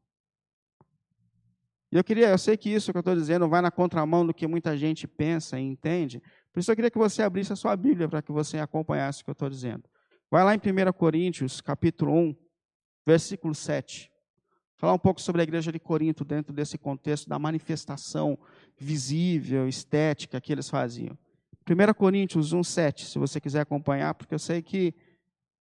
E 1.90 1.96
eu 1.96 2.04
queria, 2.04 2.28
eu 2.28 2.38
sei 2.38 2.56
que 2.56 2.68
isso 2.68 2.92
que 2.92 2.98
eu 2.98 3.00
estou 3.00 3.14
dizendo 3.14 3.48
vai 3.48 3.62
na 3.62 3.70
contramão 3.70 4.26
do 4.26 4.34
que 4.34 4.46
muita 4.46 4.76
gente 4.76 5.08
pensa 5.08 5.58
e 5.58 5.64
entende, 5.64 6.22
por 6.52 6.60
isso 6.60 6.70
eu 6.70 6.76
queria 6.76 6.90
que 6.90 6.98
você 6.98 7.22
abrisse 7.22 7.52
a 7.52 7.56
sua 7.56 7.74
Bíblia 7.76 8.08
para 8.08 8.20
que 8.20 8.30
você 8.30 8.58
acompanhasse 8.58 9.22
o 9.22 9.24
que 9.24 9.30
eu 9.30 9.32
estou 9.32 9.48
dizendo. 9.48 9.84
Vai 10.30 10.44
lá 10.44 10.54
em 10.54 10.58
1 10.58 10.92
Coríntios, 10.92 11.60
capítulo 11.60 12.12
1, 12.12 12.36
versículo 13.06 13.54
7. 13.54 14.12
Falar 14.76 14.92
um 14.92 14.98
pouco 14.98 15.20
sobre 15.20 15.40
a 15.40 15.44
igreja 15.44 15.72
de 15.72 15.80
Corinto 15.80 16.24
dentro 16.24 16.52
desse 16.52 16.76
contexto 16.76 17.28
da 17.28 17.38
manifestação 17.38 18.38
visível, 18.76 19.66
estética 19.66 20.40
que 20.40 20.52
eles 20.52 20.68
faziam. 20.68 21.18
1 21.66 21.94
Coríntios 21.94 22.52
1, 22.52 22.62
7, 22.62 23.06
se 23.06 23.18
você 23.18 23.40
quiser 23.40 23.60
acompanhar, 23.60 24.14
porque 24.14 24.34
eu 24.34 24.38
sei 24.38 24.62
que 24.62 24.94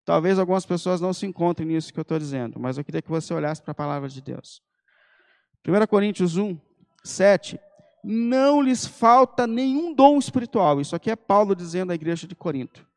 Talvez 0.08 0.40
algumas 0.40 0.66
pessoas 0.66 1.02
não 1.02 1.12
se 1.12 1.26
encontrem 1.26 1.68
nisso 1.68 1.92
que 1.92 2.00
eu 2.00 2.04
estou 2.04 2.18
dizendo, 2.18 2.58
mas 2.58 2.78
eu 2.78 2.84
queria 2.86 3.02
que 3.02 3.10
você 3.10 3.34
olhasse 3.34 3.62
para 3.62 3.74
a 3.74 3.76
palavra 3.76 4.08
de 4.08 4.22
Deus. 4.22 4.62
1 5.68 5.86
Coríntios 5.86 6.38
1, 6.38 6.58
7. 7.04 7.60
Não 8.06 8.62
lhes 8.62 8.86
falta 8.86 9.46
nenhum 9.46 9.94
dom 9.94 10.18
espiritual. 10.18 10.80
Isso 10.80 10.96
aqui 10.96 11.12
é 11.12 11.16
Paulo 11.18 11.54
dizendo 11.54 11.92
à 11.92 11.96
igreja 11.96 12.26
de 12.26 12.34
Corinto. 12.38 12.88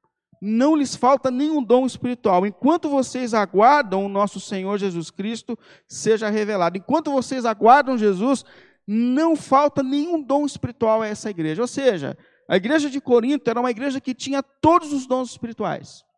Não 0.41 0.77
lhes 0.77 0.95
falta 0.95 1.33
nenhum 1.33 1.61
dom 1.61 1.85
espiritual. 1.85 2.47
Enquanto 2.47 2.89
vocês 2.89 3.35
aguardam 3.35 4.07
o 4.07 4.09
nosso 4.09 4.39
Senhor 4.39 4.79
Jesus 4.79 5.11
Cristo 5.11 5.59
seja 5.89 6.31
revelado. 6.31 6.79
Enquanto 6.79 7.11
vocês 7.11 7.45
aguardam 7.45 7.99
Jesus, 7.99 8.45
não 8.87 9.35
falta 9.35 9.83
nenhum 9.83 10.23
dom 10.23 10.47
espiritual 10.47 11.03
a 11.03 11.09
essa 11.09 11.29
igreja. 11.29 11.61
Ou 11.61 11.67
seja, 11.67 12.17
a 12.49 12.57
igreja 12.57 12.89
de 12.89 13.01
Corinto 13.01 13.51
era 13.51 13.59
uma 13.59 13.73
igreja 13.73 14.01
que 14.01 14.15
tinha 14.15 14.45
todos 14.45 14.93
os 14.93 15.09
dons 15.09 15.33
espirituais. 15.33 16.09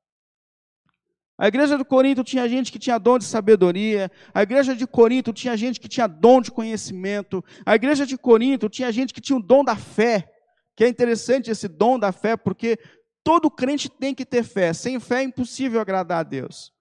A 1.42 1.48
igreja 1.48 1.76
de 1.76 1.84
Corinto 1.84 2.22
tinha 2.22 2.48
gente 2.48 2.70
que 2.70 2.78
tinha 2.78 2.98
dom 2.98 3.18
de 3.18 3.24
sabedoria, 3.24 4.08
a 4.32 4.44
igreja 4.44 4.76
de 4.76 4.86
Corinto 4.86 5.32
tinha 5.32 5.56
gente 5.56 5.80
que 5.80 5.88
tinha 5.88 6.06
dom 6.06 6.40
de 6.40 6.52
conhecimento, 6.52 7.44
a 7.66 7.74
igreja 7.74 8.06
de 8.06 8.16
Corinto 8.16 8.68
tinha 8.68 8.92
gente 8.92 9.12
que 9.12 9.20
tinha 9.20 9.36
o 9.36 9.42
dom 9.42 9.64
da 9.64 9.74
fé, 9.74 10.30
que 10.76 10.84
é 10.84 10.88
interessante 10.88 11.50
esse 11.50 11.66
dom 11.66 11.98
da 11.98 12.12
fé, 12.12 12.36
porque 12.36 12.78
todo 13.24 13.50
crente 13.50 13.90
tem 13.90 14.14
que 14.14 14.24
ter 14.24 14.44
fé, 14.44 14.72
sem 14.72 15.00
fé 15.00 15.16
é 15.16 15.24
impossível 15.24 15.80
agradar 15.80 16.20
a 16.20 16.22
Deus. 16.22 16.72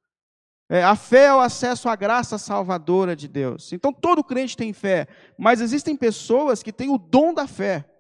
É, 0.70 0.84
a 0.84 0.96
fé 0.96 1.26
é 1.26 1.34
o 1.34 1.40
acesso 1.40 1.90
à 1.90 1.96
graça 1.96 2.38
salvadora 2.38 3.16
de 3.16 3.28
Deus. 3.28 3.74
Então 3.74 3.92
todo 3.92 4.24
crente 4.24 4.56
tem 4.56 4.72
fé, 4.74 5.08
mas 5.40 5.60
existem 5.60 5.96
pessoas 5.96 6.62
que 6.62 6.72
têm 6.72 6.92
o 6.92 7.00
dom 7.00 7.34
da 7.34 7.48
fé. 7.48 7.91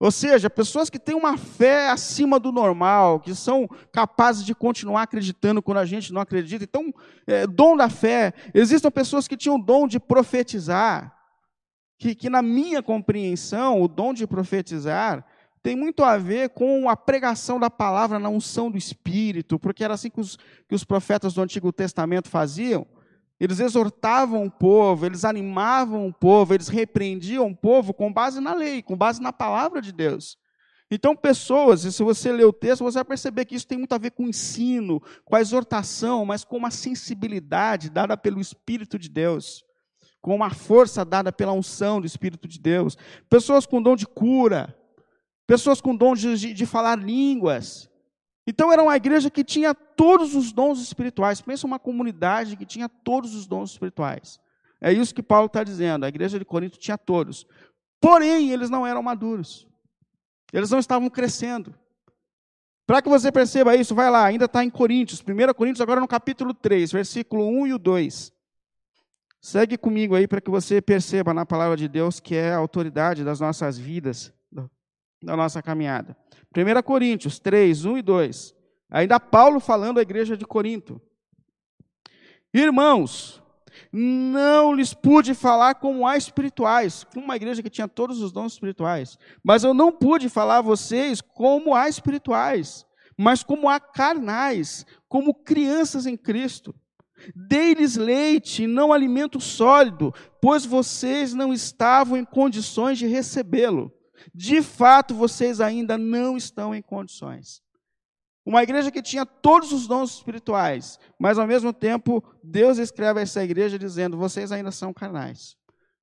Ou 0.00 0.10
seja, 0.10 0.48
pessoas 0.48 0.88
que 0.88 0.98
têm 0.98 1.14
uma 1.14 1.36
fé 1.36 1.90
acima 1.90 2.40
do 2.40 2.50
normal, 2.50 3.20
que 3.20 3.34
são 3.34 3.68
capazes 3.92 4.46
de 4.46 4.54
continuar 4.54 5.02
acreditando 5.02 5.60
quando 5.60 5.76
a 5.76 5.84
gente 5.84 6.10
não 6.10 6.22
acredita. 6.22 6.64
Então, 6.64 6.90
é, 7.26 7.46
dom 7.46 7.76
da 7.76 7.90
fé. 7.90 8.32
Existem 8.54 8.90
pessoas 8.90 9.28
que 9.28 9.36
tinham 9.36 9.56
o 9.56 9.62
dom 9.62 9.86
de 9.86 10.00
profetizar, 10.00 11.14
que, 11.98 12.14
que 12.14 12.30
na 12.30 12.40
minha 12.40 12.82
compreensão, 12.82 13.82
o 13.82 13.86
dom 13.86 14.14
de 14.14 14.26
profetizar 14.26 15.22
tem 15.62 15.76
muito 15.76 16.02
a 16.02 16.16
ver 16.16 16.48
com 16.48 16.88
a 16.88 16.96
pregação 16.96 17.60
da 17.60 17.68
palavra 17.68 18.18
na 18.18 18.30
unção 18.30 18.70
do 18.70 18.78
Espírito, 18.78 19.58
porque 19.58 19.84
era 19.84 19.92
assim 19.92 20.08
que 20.08 20.18
os, 20.18 20.38
que 20.66 20.74
os 20.74 20.82
profetas 20.82 21.34
do 21.34 21.42
Antigo 21.42 21.70
Testamento 21.70 22.30
faziam. 22.30 22.86
Eles 23.40 23.58
exortavam 23.58 24.44
o 24.44 24.50
povo, 24.50 25.06
eles 25.06 25.24
animavam 25.24 26.06
o 26.06 26.12
povo, 26.12 26.52
eles 26.52 26.68
repreendiam 26.68 27.48
o 27.48 27.56
povo 27.56 27.94
com 27.94 28.12
base 28.12 28.38
na 28.38 28.52
lei, 28.52 28.82
com 28.82 28.94
base 28.94 29.22
na 29.22 29.32
palavra 29.32 29.80
de 29.80 29.92
Deus. 29.92 30.36
Então, 30.90 31.16
pessoas, 31.16 31.84
e 31.84 31.92
se 31.92 32.02
você 32.02 32.32
ler 32.32 32.44
o 32.44 32.52
texto, 32.52 32.82
você 32.82 32.96
vai 32.96 33.04
perceber 33.04 33.44
que 33.44 33.54
isso 33.54 33.66
tem 33.66 33.78
muito 33.78 33.94
a 33.94 33.98
ver 33.98 34.10
com 34.10 34.24
o 34.24 34.28
ensino, 34.28 35.00
com 35.24 35.36
a 35.36 35.40
exortação, 35.40 36.26
mas 36.26 36.44
com 36.44 36.56
uma 36.56 36.70
sensibilidade 36.70 37.88
dada 37.88 38.16
pelo 38.16 38.40
Espírito 38.40 38.98
de 38.98 39.08
Deus, 39.08 39.64
com 40.20 40.34
uma 40.34 40.50
força 40.50 41.04
dada 41.04 41.32
pela 41.32 41.52
unção 41.52 42.00
do 42.00 42.06
Espírito 42.06 42.46
de 42.46 42.58
Deus. 42.58 42.98
Pessoas 43.28 43.64
com 43.64 43.80
dom 43.80 43.96
de 43.96 44.06
cura, 44.06 44.76
pessoas 45.46 45.80
com 45.80 45.96
dom 45.96 46.14
de, 46.14 46.52
de 46.52 46.66
falar 46.66 46.98
línguas, 46.98 47.89
então 48.46 48.72
era 48.72 48.82
uma 48.82 48.96
igreja 48.96 49.30
que 49.30 49.44
tinha 49.44 49.74
todos 49.74 50.34
os 50.34 50.52
dons 50.52 50.80
espirituais. 50.80 51.40
Pensa 51.40 51.66
uma 51.66 51.78
comunidade 51.78 52.56
que 52.56 52.66
tinha 52.66 52.88
todos 52.88 53.34
os 53.34 53.46
dons 53.46 53.72
espirituais. 53.72 54.40
É 54.80 54.92
isso 54.92 55.14
que 55.14 55.22
Paulo 55.22 55.46
está 55.46 55.62
dizendo. 55.62 56.04
A 56.04 56.08
igreja 56.08 56.38
de 56.38 56.44
Corinto 56.44 56.78
tinha 56.78 56.96
todos. 56.96 57.46
Porém, 58.00 58.50
eles 58.50 58.70
não 58.70 58.86
eram 58.86 59.02
maduros. 59.02 59.68
Eles 60.52 60.70
não 60.70 60.78
estavam 60.78 61.08
crescendo. 61.10 61.74
Para 62.86 63.02
que 63.02 63.08
você 63.08 63.30
perceba 63.30 63.76
isso, 63.76 63.94
vai 63.94 64.10
lá, 64.10 64.24
ainda 64.24 64.46
está 64.46 64.64
em 64.64 64.70
Coríntios, 64.70 65.22
1 65.22 65.54
Coríntios, 65.54 65.80
agora 65.80 66.00
no 66.00 66.08
capítulo 66.08 66.52
3, 66.52 66.90
versículo 66.90 67.46
1 67.46 67.68
e 67.68 67.74
o 67.74 67.78
2. 67.78 68.32
Segue 69.40 69.78
comigo 69.78 70.16
aí 70.16 70.26
para 70.26 70.40
que 70.40 70.50
você 70.50 70.82
perceba 70.82 71.32
na 71.32 71.46
palavra 71.46 71.76
de 71.76 71.86
Deus 71.86 72.18
que 72.18 72.34
é 72.34 72.52
a 72.52 72.56
autoridade 72.56 73.22
das 73.22 73.38
nossas 73.38 73.78
vidas, 73.78 74.32
da 75.22 75.36
nossa 75.36 75.62
caminhada. 75.62 76.16
1 76.56 76.82
Coríntios 76.82 77.38
3, 77.38 77.84
1 77.84 77.98
e 77.98 78.02
2. 78.02 78.54
Ainda 78.90 79.20
Paulo 79.20 79.60
falando 79.60 79.98
à 79.98 80.02
igreja 80.02 80.36
de 80.36 80.44
Corinto. 80.44 81.00
Irmãos, 82.52 83.40
não 83.92 84.74
lhes 84.74 84.92
pude 84.92 85.34
falar 85.34 85.76
como 85.76 86.06
a 86.06 86.16
espirituais, 86.16 87.04
como 87.04 87.24
uma 87.24 87.36
igreja 87.36 87.62
que 87.62 87.70
tinha 87.70 87.86
todos 87.86 88.20
os 88.20 88.32
dons 88.32 88.54
espirituais, 88.54 89.16
mas 89.42 89.62
eu 89.62 89.72
não 89.72 89.92
pude 89.92 90.28
falar 90.28 90.58
a 90.58 90.62
vocês 90.62 91.20
como 91.20 91.74
a 91.74 91.88
espirituais, 91.88 92.84
mas 93.16 93.42
como 93.44 93.68
a 93.68 93.78
carnais, 93.78 94.84
como 95.08 95.34
crianças 95.34 96.06
em 96.06 96.16
Cristo. 96.16 96.74
Dei-lhes 97.34 97.96
leite, 97.96 98.66
não 98.66 98.92
alimento 98.92 99.40
sólido, 99.40 100.12
pois 100.40 100.64
vocês 100.64 101.34
não 101.34 101.52
estavam 101.52 102.16
em 102.16 102.24
condições 102.24 102.98
de 102.98 103.06
recebê-lo. 103.06 103.92
De 104.34 104.62
fato, 104.62 105.14
vocês 105.14 105.60
ainda 105.60 105.96
não 105.96 106.36
estão 106.36 106.74
em 106.74 106.82
condições. 106.82 107.62
Uma 108.44 108.62
igreja 108.62 108.90
que 108.90 109.02
tinha 109.02 109.26
todos 109.26 109.72
os 109.72 109.86
dons 109.86 110.14
espirituais, 110.14 110.98
mas 111.18 111.38
ao 111.38 111.46
mesmo 111.46 111.72
tempo, 111.72 112.24
Deus 112.42 112.78
escreve 112.78 113.20
a 113.20 113.22
essa 113.22 113.44
igreja 113.44 113.78
dizendo: 113.78 114.16
vocês 114.16 114.50
ainda 114.50 114.70
são 114.70 114.92
carnais. 114.92 115.56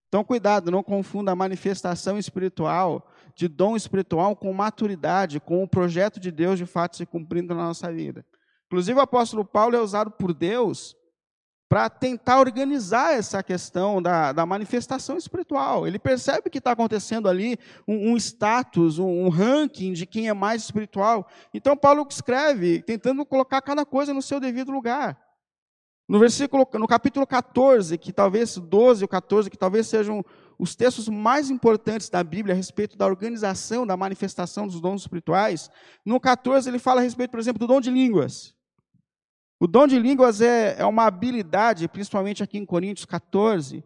Então, 0.07 0.24
cuidado, 0.24 0.71
não 0.71 0.81
confunda 0.81 1.31
a 1.31 1.36
manifestação 1.36 2.17
espiritual, 2.17 3.12
de 3.36 3.47
dom 3.47 3.75
espiritual, 3.75 4.36
com 4.36 4.53
maturidade, 4.53 5.39
com 5.39 5.62
o 5.63 5.67
projeto 5.67 6.19
de 6.19 6.31
Deus 6.31 6.57
de 6.57 6.65
fato 6.65 6.95
se 6.95 7.05
cumprindo 7.05 7.53
na 7.53 7.65
nossa 7.65 7.91
vida. 7.91 8.25
Inclusive, 8.67 8.97
o 8.97 9.01
apóstolo 9.01 9.43
Paulo 9.43 9.75
é 9.75 9.81
usado 9.81 10.12
por 10.12 10.33
Deus 10.33 10.95
para 11.69 11.89
tentar 11.89 12.39
organizar 12.39 13.13
essa 13.13 13.43
questão 13.43 14.01
da, 14.01 14.31
da, 14.31 14.45
manifestação 14.45 15.17
espiritual. 15.17 15.86
Ele 15.86 16.00
percebe 16.00 16.50
que 16.50 16.59
está 16.59 16.71
acontecendo 16.71 17.27
ali 17.27 17.57
um, 17.88 18.12
um 18.12 18.17
status, 18.17 19.00
um, 19.00 19.25
um, 19.25 19.29
ranking 19.29 19.91
de 19.91 20.05
quem 20.05 20.29
é 20.29 20.33
mais 20.33 20.63
espiritual. 20.63 21.27
Então, 21.53 21.75
Paulo 21.75 22.07
escreve, 22.09 22.81
tentando 22.81 23.25
colocar 23.25 23.62
cada 23.62 23.86
coisa 23.86 24.13
no 24.13 24.21
seu 24.21 24.39
devido 24.39 24.71
lugar. 24.71 25.19
No 26.07 26.19
versículo, 26.19 26.65
no 26.75 26.88
capítulo 26.88 27.27
14, 27.27 27.97
que 27.97 28.13
talvez 28.13 28.57
12 28.57 29.03
ou 29.03 29.09
14, 29.09 29.50
que 29.50 29.57
talvez 29.57 29.88
sejam 29.88 30.24
os 30.57 30.74
textos 30.74 31.09
mais 31.09 31.50
importantes 31.50 32.09
da 32.09 32.24
Bíblia 32.24 32.55
a 32.55 32.57
respeito 32.57 32.97
da 32.97 33.05
organização, 33.05 33.86
da 33.86 33.97
manifestação 33.97 34.65
dos 34.65 34.79
dons 34.79 35.01
espirituais, 35.01 35.69
no 36.05 36.17
14 36.17 36.69
ele 36.69 36.79
fala 36.79 37.01
a 37.01 37.03
respeito, 37.03 37.31
por 37.31 37.41
exemplo, 37.41 37.59
do 37.59 37.67
dom 37.67 37.81
de 37.81 37.91
línguas. 37.91 38.57
O 39.60 39.66
dom 39.66 39.88
de 39.88 39.98
línguas 39.98 40.40
é, 40.40 40.76
é 40.80 40.86
uma 40.86 41.06
habilidade, 41.06 41.88
principalmente 41.88 42.44
aqui 42.44 42.60
em 42.60 42.66
Coríntios 42.66 43.06
14, 43.06 43.84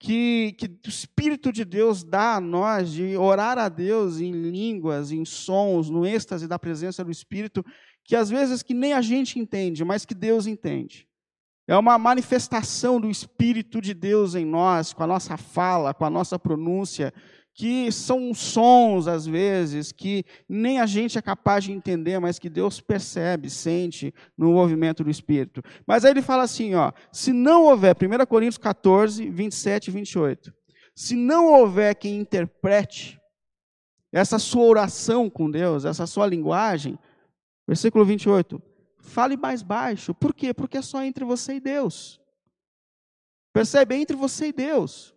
que, 0.00 0.52
que 0.58 0.66
o 0.66 0.88
Espírito 0.88 1.52
de 1.52 1.64
Deus 1.64 2.02
dá 2.02 2.34
a 2.34 2.40
nós 2.40 2.90
de 2.90 3.16
orar 3.16 3.56
a 3.56 3.68
Deus 3.68 4.20
em 4.20 4.32
línguas, 4.32 5.12
em 5.12 5.24
sons, 5.24 5.88
no 5.88 6.04
êxtase 6.04 6.48
da 6.48 6.58
presença 6.58 7.04
do 7.04 7.10
Espírito, 7.10 7.64
que 8.04 8.16
às 8.16 8.28
vezes 8.28 8.62
que 8.62 8.74
nem 8.74 8.92
a 8.92 9.00
gente 9.00 9.38
entende, 9.38 9.84
mas 9.84 10.04
que 10.04 10.14
Deus 10.14 10.46
entende. 10.46 11.08
É 11.68 11.76
uma 11.76 11.98
manifestação 11.98 13.00
do 13.00 13.10
Espírito 13.10 13.80
de 13.80 13.94
Deus 13.94 14.34
em 14.34 14.44
nós, 14.44 14.92
com 14.92 15.02
a 15.02 15.06
nossa 15.06 15.36
fala, 15.36 15.94
com 15.94 16.04
a 16.04 16.10
nossa 16.10 16.38
pronúncia, 16.38 17.12
que 17.56 17.90
são 17.90 18.34
sons, 18.34 19.08
às 19.08 19.26
vezes, 19.26 19.90
que 19.90 20.26
nem 20.46 20.78
a 20.78 20.84
gente 20.84 21.16
é 21.16 21.22
capaz 21.22 21.64
de 21.64 21.72
entender, 21.72 22.18
mas 22.18 22.38
que 22.38 22.50
Deus 22.50 22.82
percebe, 22.82 23.48
sente 23.48 24.12
no 24.36 24.52
movimento 24.52 25.02
do 25.02 25.08
Espírito. 25.08 25.62
Mas 25.86 26.04
aí 26.04 26.10
ele 26.10 26.20
fala 26.20 26.42
assim, 26.42 26.74
ó, 26.74 26.92
se 27.10 27.32
não 27.32 27.64
houver, 27.64 27.96
1 27.96 28.26
Coríntios 28.26 28.58
14, 28.58 29.30
27 29.30 29.88
e 29.88 29.90
28, 29.90 30.52
se 30.94 31.16
não 31.16 31.46
houver 31.46 31.94
quem 31.94 32.20
interprete 32.20 33.18
essa 34.12 34.38
sua 34.38 34.64
oração 34.64 35.30
com 35.30 35.50
Deus, 35.50 35.86
essa 35.86 36.06
sua 36.06 36.26
linguagem, 36.26 36.98
versículo 37.66 38.04
28, 38.04 38.62
fale 38.98 39.34
mais 39.34 39.62
baixo. 39.62 40.14
Por 40.14 40.34
quê? 40.34 40.52
Porque 40.52 40.76
é 40.76 40.82
só 40.82 41.02
entre 41.02 41.24
você 41.24 41.54
e 41.54 41.60
Deus. 41.60 42.20
Percebe? 43.54 43.94
É 43.94 43.98
entre 43.98 44.14
você 44.14 44.48
e 44.48 44.52
Deus. 44.52 45.15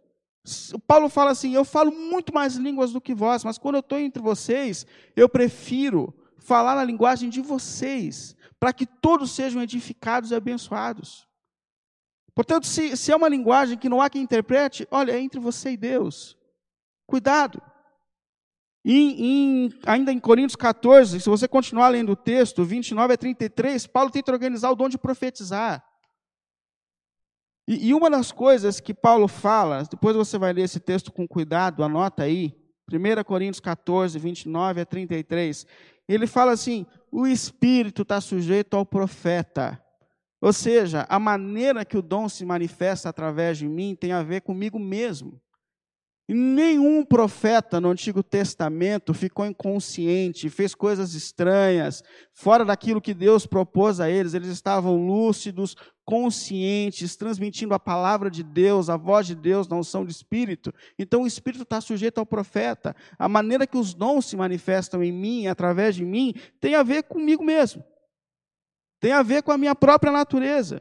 O 0.74 0.80
Paulo 0.80 1.10
fala 1.10 1.32
assim: 1.32 1.54
eu 1.54 1.66
falo 1.66 1.92
muito 1.92 2.34
mais 2.34 2.56
línguas 2.56 2.92
do 2.92 3.02
que 3.02 3.14
vós, 3.14 3.44
mas 3.44 3.58
quando 3.58 3.76
eu 3.76 3.82
estou 3.82 3.98
entre 3.98 4.22
vocês, 4.22 4.86
eu 5.16 5.28
prefiro 5.28 6.14
falar 6.38 6.76
na 6.76 6.84
linguagem 6.84 7.30
de 7.30 7.42
vocês, 7.42 8.36
para 8.60 8.74
que 8.74 8.86
todos 8.86 9.32
sejam 9.32 9.62
edificados 9.62 10.32
e 10.32 10.36
abençoados. 10.36 11.28
Portanto, 12.34 12.66
se, 12.66 12.96
se 12.96 13.12
é 13.12 13.16
uma 13.16 13.28
linguagem 13.28 13.78
que 13.78 13.90
não 13.90 14.02
há 14.02 14.10
quem 14.10 14.22
interprete, 14.22 14.88
olha, 14.90 15.12
é 15.12 15.20
entre 15.20 15.40
você 15.40 15.72
e 15.72 15.78
Deus. 15.78 16.38
Cuidado. 17.06 17.62
E, 18.84 19.26
em, 19.26 19.74
ainda 19.86 20.12
em 20.12 20.20
Coríntios 20.20 20.56
14, 20.56 21.20
se 21.20 21.30
você 21.30 21.48
continuar 21.48 21.90
lendo 21.90 22.14
o 22.14 22.16
texto, 22.16 22.64
29 22.64 23.14
a 23.14 23.18
33, 23.18 23.88
Paulo 23.88 24.10
tenta 24.10 24.32
organizar 24.32 24.72
o 24.72 24.76
dom 24.76 24.88
de 24.88 24.98
profetizar. 24.98 25.84
E, 27.70 27.90
e 27.90 27.94
uma 27.94 28.10
das 28.10 28.32
coisas 28.32 28.80
que 28.80 28.96
Paulo 28.96 29.28
fala, 29.28 29.84
depois 29.84 30.16
você 30.16 30.40
vai 30.40 30.52
ler 30.52 30.64
esse 30.64 30.80
texto 30.80 31.12
com 31.12 31.28
cuidado, 31.28 31.84
anota 31.84 32.24
aí, 32.24 32.58
1 32.92 33.24
Coríntios 33.24 33.60
14, 33.60 34.18
29 34.18 34.82
a 34.82 34.86
33, 34.88 35.68
ele 36.08 36.26
fala 36.26 36.52
assim: 36.52 36.88
o 37.12 37.28
espírito 37.28 38.02
está 38.02 38.20
sujeito 38.20 38.76
ao 38.76 38.84
profeta. 38.84 39.80
Ou 40.42 40.52
seja, 40.52 41.06
a 41.08 41.20
maneira 41.20 41.86
que 41.86 41.96
o 41.96 42.02
dom 42.02 42.28
se 42.28 42.44
manifesta 42.44 43.08
através 43.08 43.60
de 43.60 43.68
mim 43.68 43.96
tem 43.96 44.14
a 44.14 44.24
ver 44.24 44.42
comigo 44.42 44.80
mesmo. 44.80 45.40
Nenhum 46.32 47.04
profeta 47.04 47.82
no 47.82 47.90
Antigo 47.90 48.22
Testamento 48.22 49.16
ficou 49.16 49.48
inconsciente, 49.48 50.48
fez 50.48 50.76
coisas 50.76 51.16
estranhas, 51.16 52.04
fora 52.36 52.64
daquilo 52.64 53.02
que 53.02 53.16
Deus 53.16 53.48
propôs 53.48 54.00
a 54.00 54.12
eles. 54.12 54.36
Eles 54.36 54.50
estavam 54.50 54.96
lúcidos, 55.08 55.76
conscientes, 56.06 57.16
transmitindo 57.16 57.74
a 57.74 57.80
palavra 57.80 58.30
de 58.30 58.44
Deus, 58.44 58.92
a 58.92 58.96
voz 58.98 59.26
de 59.26 59.34
Deus 59.34 59.68
na 59.68 59.78
unção 59.78 60.06
de 60.06 60.12
Espírito. 60.12 60.72
Então 61.00 61.24
o 61.24 61.28
Espírito 61.28 61.64
está 61.64 61.82
sujeito 61.82 62.20
ao 62.20 62.28
profeta. 62.28 62.96
A 63.18 63.28
maneira 63.28 63.66
que 63.66 63.78
os 63.78 63.96
dons 63.96 64.28
se 64.28 64.38
manifestam 64.38 65.04
em 65.04 65.12
mim, 65.12 65.48
através 65.48 65.96
de 65.96 66.06
mim, 66.06 66.36
tem 66.62 66.76
a 66.76 66.84
ver 66.84 67.04
comigo 67.06 67.44
mesmo. 67.44 67.84
Tem 69.00 69.14
a 69.14 69.24
ver 69.24 69.42
com 69.42 69.52
a 69.52 69.58
minha 69.58 69.74
própria 69.74 70.12
natureza. 70.12 70.80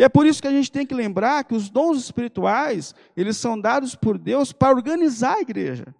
E 0.00 0.02
é 0.02 0.08
por 0.08 0.24
isso 0.24 0.40
que 0.40 0.48
a 0.48 0.50
gente 0.50 0.72
tem 0.72 0.86
que 0.86 0.94
lembrar 0.94 1.44
que 1.44 1.54
os 1.54 1.68
dons 1.68 1.98
espirituais, 1.98 2.94
eles 3.14 3.36
são 3.36 3.60
dados 3.60 3.94
por 3.94 4.16
Deus 4.16 4.50
para 4.50 4.74
organizar 4.74 5.34
a 5.34 5.40
igreja. 5.42 5.94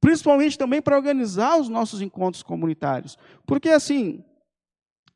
Principalmente 0.00 0.56
também 0.56 0.80
para 0.80 0.96
organizar 0.96 1.58
os 1.58 1.68
nossos 1.68 2.00
encontros 2.00 2.44
comunitários. 2.44 3.18
Porque 3.44 3.70
assim, 3.70 4.24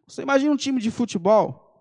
você 0.04 0.22
imagina 0.22 0.52
um 0.52 0.57
time 0.57 0.81
de 0.81 0.90
futebol, 0.90 1.81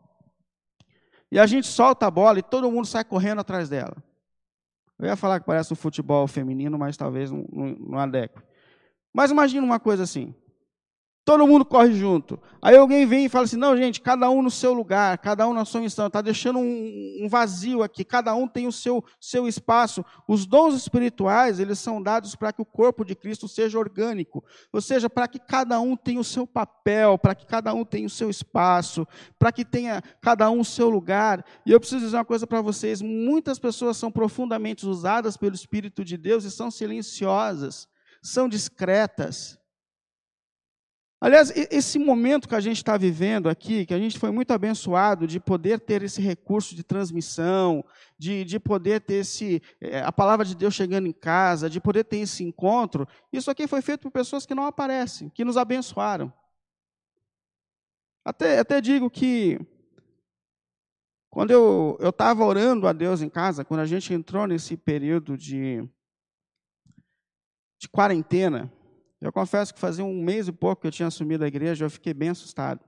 e 1.32 1.40
a 1.40 1.48
gente 1.48 1.66
solta 1.66 2.06
a 2.06 2.12
bola 2.12 2.38
e 2.38 2.44
todo 2.44 2.72
mundo 2.72 2.86
sai 2.86 3.04
correndo 3.04 3.40
atrás 3.40 3.68
dela. 3.68 3.98
Eu 5.00 5.08
ia 5.08 5.16
falar 5.16 5.40
que 5.40 5.48
parece 5.48 5.74
um 5.74 5.76
futebol 5.76 6.28
feminino, 6.28 6.78
mas 6.78 6.96
talvez 6.96 7.32
não, 7.32 7.48
não, 7.52 7.66
não 7.80 7.98
adeque. 7.98 8.40
Mas 9.12 9.32
imagina 9.32 9.66
uma 9.66 9.80
coisa 9.80 10.04
assim. 10.04 10.36
Todo 11.28 11.46
mundo 11.46 11.66
corre 11.66 11.92
junto. 11.92 12.40
Aí 12.62 12.78
alguém 12.78 13.06
vem 13.06 13.26
e 13.26 13.30
fala 13.30 13.44
assim: 13.44 13.58
não, 13.58 13.76
gente, 13.76 14.00
cada 14.00 14.30
um 14.30 14.42
no 14.42 14.50
seu 14.50 14.72
lugar, 14.72 15.18
cada 15.18 15.46
um 15.46 15.52
na 15.52 15.66
sua 15.66 15.82
missão, 15.82 16.08
está 16.08 16.22
deixando 16.22 16.58
um, 16.58 17.18
um, 17.22 17.28
vazio 17.28 17.84
aqui, 17.84 18.06
cada 18.06 18.34
um 18.34 18.48
tem 18.48 18.66
o 18.66 18.72
seu, 18.72 19.04
seu 19.20 19.46
espaço. 19.46 20.06
Os 20.26 20.46
dons 20.46 20.74
espirituais, 20.74 21.60
eles 21.60 21.80
são 21.80 22.02
dados 22.02 22.34
para 22.34 22.54
que 22.54 22.62
o 22.62 22.66
corpo 22.66 23.04
de 23.04 23.14
Cristo 23.14 23.46
seja 23.46 23.78
orgânico, 23.78 24.42
ou 24.72 24.80
seja, 24.80 25.10
para 25.10 25.28
que 25.28 25.38
cada 25.38 25.82
um 25.82 25.98
tenha 25.98 26.22
o 26.22 26.24
seu 26.24 26.48
papel, 26.48 27.18
para 27.18 27.36
que 27.36 27.46
cada 27.46 27.74
um 27.74 27.84
tenha 27.84 28.08
o 28.08 28.10
seu 28.10 28.30
espaço, 28.30 29.06
para 29.38 29.52
que 29.52 29.66
tenha 29.66 30.02
cada 30.22 30.50
um 30.50 30.62
o 30.62 30.66
seu 30.66 30.90
lugar. 30.90 31.44
E 31.66 31.74
eu 31.74 31.80
preciso 31.82 32.06
dizer 32.06 32.16
uma 32.16 32.24
coisa 32.24 32.48
para 32.48 32.62
vocês: 32.62 33.02
muitas 33.02 33.60
pessoas 33.60 33.98
são 33.98 34.10
profundamente 34.10 34.88
usadas 34.88 35.36
pelo 35.36 35.56
Espírito 35.56 36.06
de 36.06 36.16
Deus 36.16 36.46
e 36.46 36.52
são 36.52 36.72
silenciosas, 36.72 37.86
são 38.22 38.48
discretas. 38.48 39.57
Aliás, 41.20 41.52
esse 41.72 41.98
momento 41.98 42.48
que 42.48 42.54
a 42.54 42.60
gente 42.60 42.78
está 42.78 42.96
vivendo 42.96 43.50
aqui, 43.50 43.88
que 43.88 43.94
a 43.94 43.98
gente 43.98 44.20
foi 44.20 44.30
muito 44.30 44.52
abençoado 44.52 45.26
de 45.26 45.40
poder 45.40 45.80
ter 45.80 46.04
esse 46.04 46.22
recurso 46.22 46.76
de 46.76 46.84
transmissão, 46.84 47.84
de, 48.20 48.46
de 48.46 48.60
poder 48.60 49.02
ter 49.02 49.22
esse, 49.22 49.60
é, 49.82 50.00
a 50.02 50.12
palavra 50.12 50.46
de 50.46 50.56
Deus 50.56 50.76
chegando 50.76 51.08
em 51.08 51.12
casa, 51.12 51.72
de 51.72 51.82
poder 51.82 52.04
ter 52.04 52.18
esse 52.18 52.44
encontro, 52.44 53.08
isso 53.34 53.50
aqui 53.50 53.68
foi 53.68 53.82
feito 53.82 54.02
por 54.02 54.12
pessoas 54.12 54.46
que 54.46 54.54
não 54.54 54.68
aparecem, 54.68 55.30
que 55.30 55.44
nos 55.44 55.58
abençoaram. 55.58 56.32
Até, 58.24 58.60
até 58.60 58.80
digo 58.80 59.10
que, 59.10 59.60
quando 61.32 61.50
eu 61.50 61.98
estava 62.00 62.46
orando 62.46 62.88
a 62.88 62.94
Deus 62.94 63.24
em 63.24 63.30
casa, 63.30 63.66
quando 63.66 63.80
a 63.80 63.86
gente 63.88 64.14
entrou 64.14 64.46
nesse 64.46 64.78
período 64.78 65.36
de, 65.36 65.82
de 67.80 67.90
quarentena, 67.90 68.72
eu 69.20 69.32
confesso 69.32 69.74
que 69.74 69.80
fazia 69.80 70.06
um 70.06 70.22
mês 70.22 70.48
e 70.48 70.52
pouco 70.52 70.82
que 70.82 70.88
eu 70.88 70.92
tinha 70.92 71.08
assumido 71.08 71.44
a 71.44 71.48
igreja, 71.48 71.86
eu 71.86 71.90
fiquei 71.90 72.14
bem 72.14 72.30
assustado. 72.30 72.80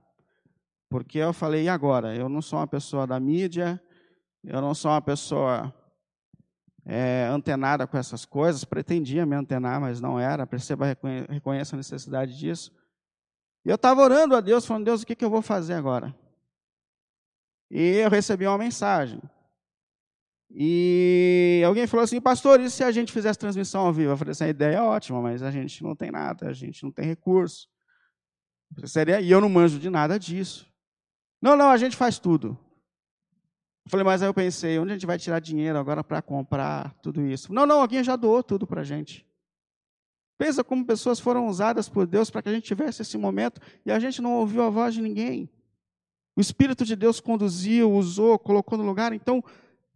Porque 0.88 1.18
eu 1.18 1.32
falei, 1.32 1.64
e 1.64 1.68
agora? 1.68 2.14
Eu 2.14 2.28
não 2.28 2.42
sou 2.42 2.58
uma 2.58 2.66
pessoa 2.66 3.06
da 3.06 3.18
mídia, 3.18 3.80
eu 4.44 4.60
não 4.60 4.74
sou 4.74 4.90
uma 4.90 5.02
pessoa 5.02 5.74
é, 6.84 7.28
antenada 7.30 7.86
com 7.86 7.96
essas 7.96 8.24
coisas, 8.24 8.64
pretendia 8.64 9.26
me 9.26 9.36
antenar, 9.36 9.80
mas 9.80 10.00
não 10.00 10.18
era, 10.18 10.46
perceba, 10.46 10.86
reconheça 11.28 11.76
a 11.76 11.78
necessidade 11.78 12.36
disso. 12.38 12.72
E 13.64 13.68
eu 13.68 13.76
estava 13.76 14.00
orando 14.00 14.34
a 14.34 14.40
Deus, 14.40 14.66
falando, 14.66 14.86
Deus, 14.86 15.02
o 15.02 15.06
que, 15.06 15.14
que 15.14 15.24
eu 15.24 15.30
vou 15.30 15.42
fazer 15.42 15.74
agora? 15.74 16.14
e 17.70 17.98
eu 17.98 18.10
recebi 18.10 18.46
uma 18.46 18.58
mensagem. 18.58 19.20
E 20.52 21.62
alguém 21.64 21.86
falou 21.86 22.02
assim, 22.02 22.20
pastor, 22.20 22.60
e 22.60 22.68
se 22.68 22.82
a 22.82 22.90
gente 22.90 23.12
fizesse 23.12 23.38
transmissão 23.38 23.86
ao 23.86 23.92
vivo? 23.92 24.10
Eu 24.10 24.16
falei 24.16 24.32
assim, 24.32 24.44
a 24.44 24.48
ideia 24.48 24.76
é 24.76 24.82
ótima, 24.82 25.22
mas 25.22 25.42
a 25.42 25.50
gente 25.50 25.82
não 25.82 25.94
tem 25.94 26.10
nada, 26.10 26.48
a 26.48 26.52
gente 26.52 26.82
não 26.82 26.90
tem 26.90 27.04
recurso. 27.04 27.68
Seria, 28.84 29.20
e 29.20 29.30
eu 29.30 29.40
não 29.40 29.48
manjo 29.48 29.78
de 29.78 29.88
nada 29.88 30.18
disso. 30.18 30.66
Não, 31.40 31.56
não, 31.56 31.70
a 31.70 31.76
gente 31.76 31.96
faz 31.96 32.18
tudo. 32.18 32.58
Eu 33.84 33.90
falei, 33.90 34.04
mas 34.04 34.22
aí 34.22 34.28
eu 34.28 34.34
pensei, 34.34 34.78
onde 34.78 34.90
a 34.90 34.94
gente 34.94 35.06
vai 35.06 35.18
tirar 35.18 35.40
dinheiro 35.40 35.78
agora 35.78 36.02
para 36.02 36.20
comprar 36.20 36.94
tudo 37.02 37.22
isso? 37.22 37.52
Não, 37.52 37.64
não, 37.64 37.80
alguém 37.80 38.02
já 38.02 38.16
doou 38.16 38.42
tudo 38.42 38.66
para 38.66 38.82
a 38.82 38.84
gente. 38.84 39.26
Pensa 40.36 40.64
como 40.64 40.86
pessoas 40.86 41.20
foram 41.20 41.46
usadas 41.46 41.88
por 41.88 42.06
Deus 42.06 42.30
para 42.30 42.42
que 42.42 42.48
a 42.48 42.52
gente 42.52 42.64
tivesse 42.64 43.02
esse 43.02 43.16
momento 43.18 43.60
e 43.84 43.92
a 43.92 43.98
gente 43.98 44.22
não 44.22 44.34
ouviu 44.34 44.62
a 44.62 44.70
voz 44.70 44.94
de 44.94 45.02
ninguém. 45.02 45.50
O 46.36 46.40
Espírito 46.40 46.84
de 46.84 46.96
Deus 46.96 47.20
conduziu, 47.20 47.92
usou, 47.92 48.38
colocou 48.38 48.78
no 48.78 48.84
lugar. 48.84 49.12
Então, 49.12 49.44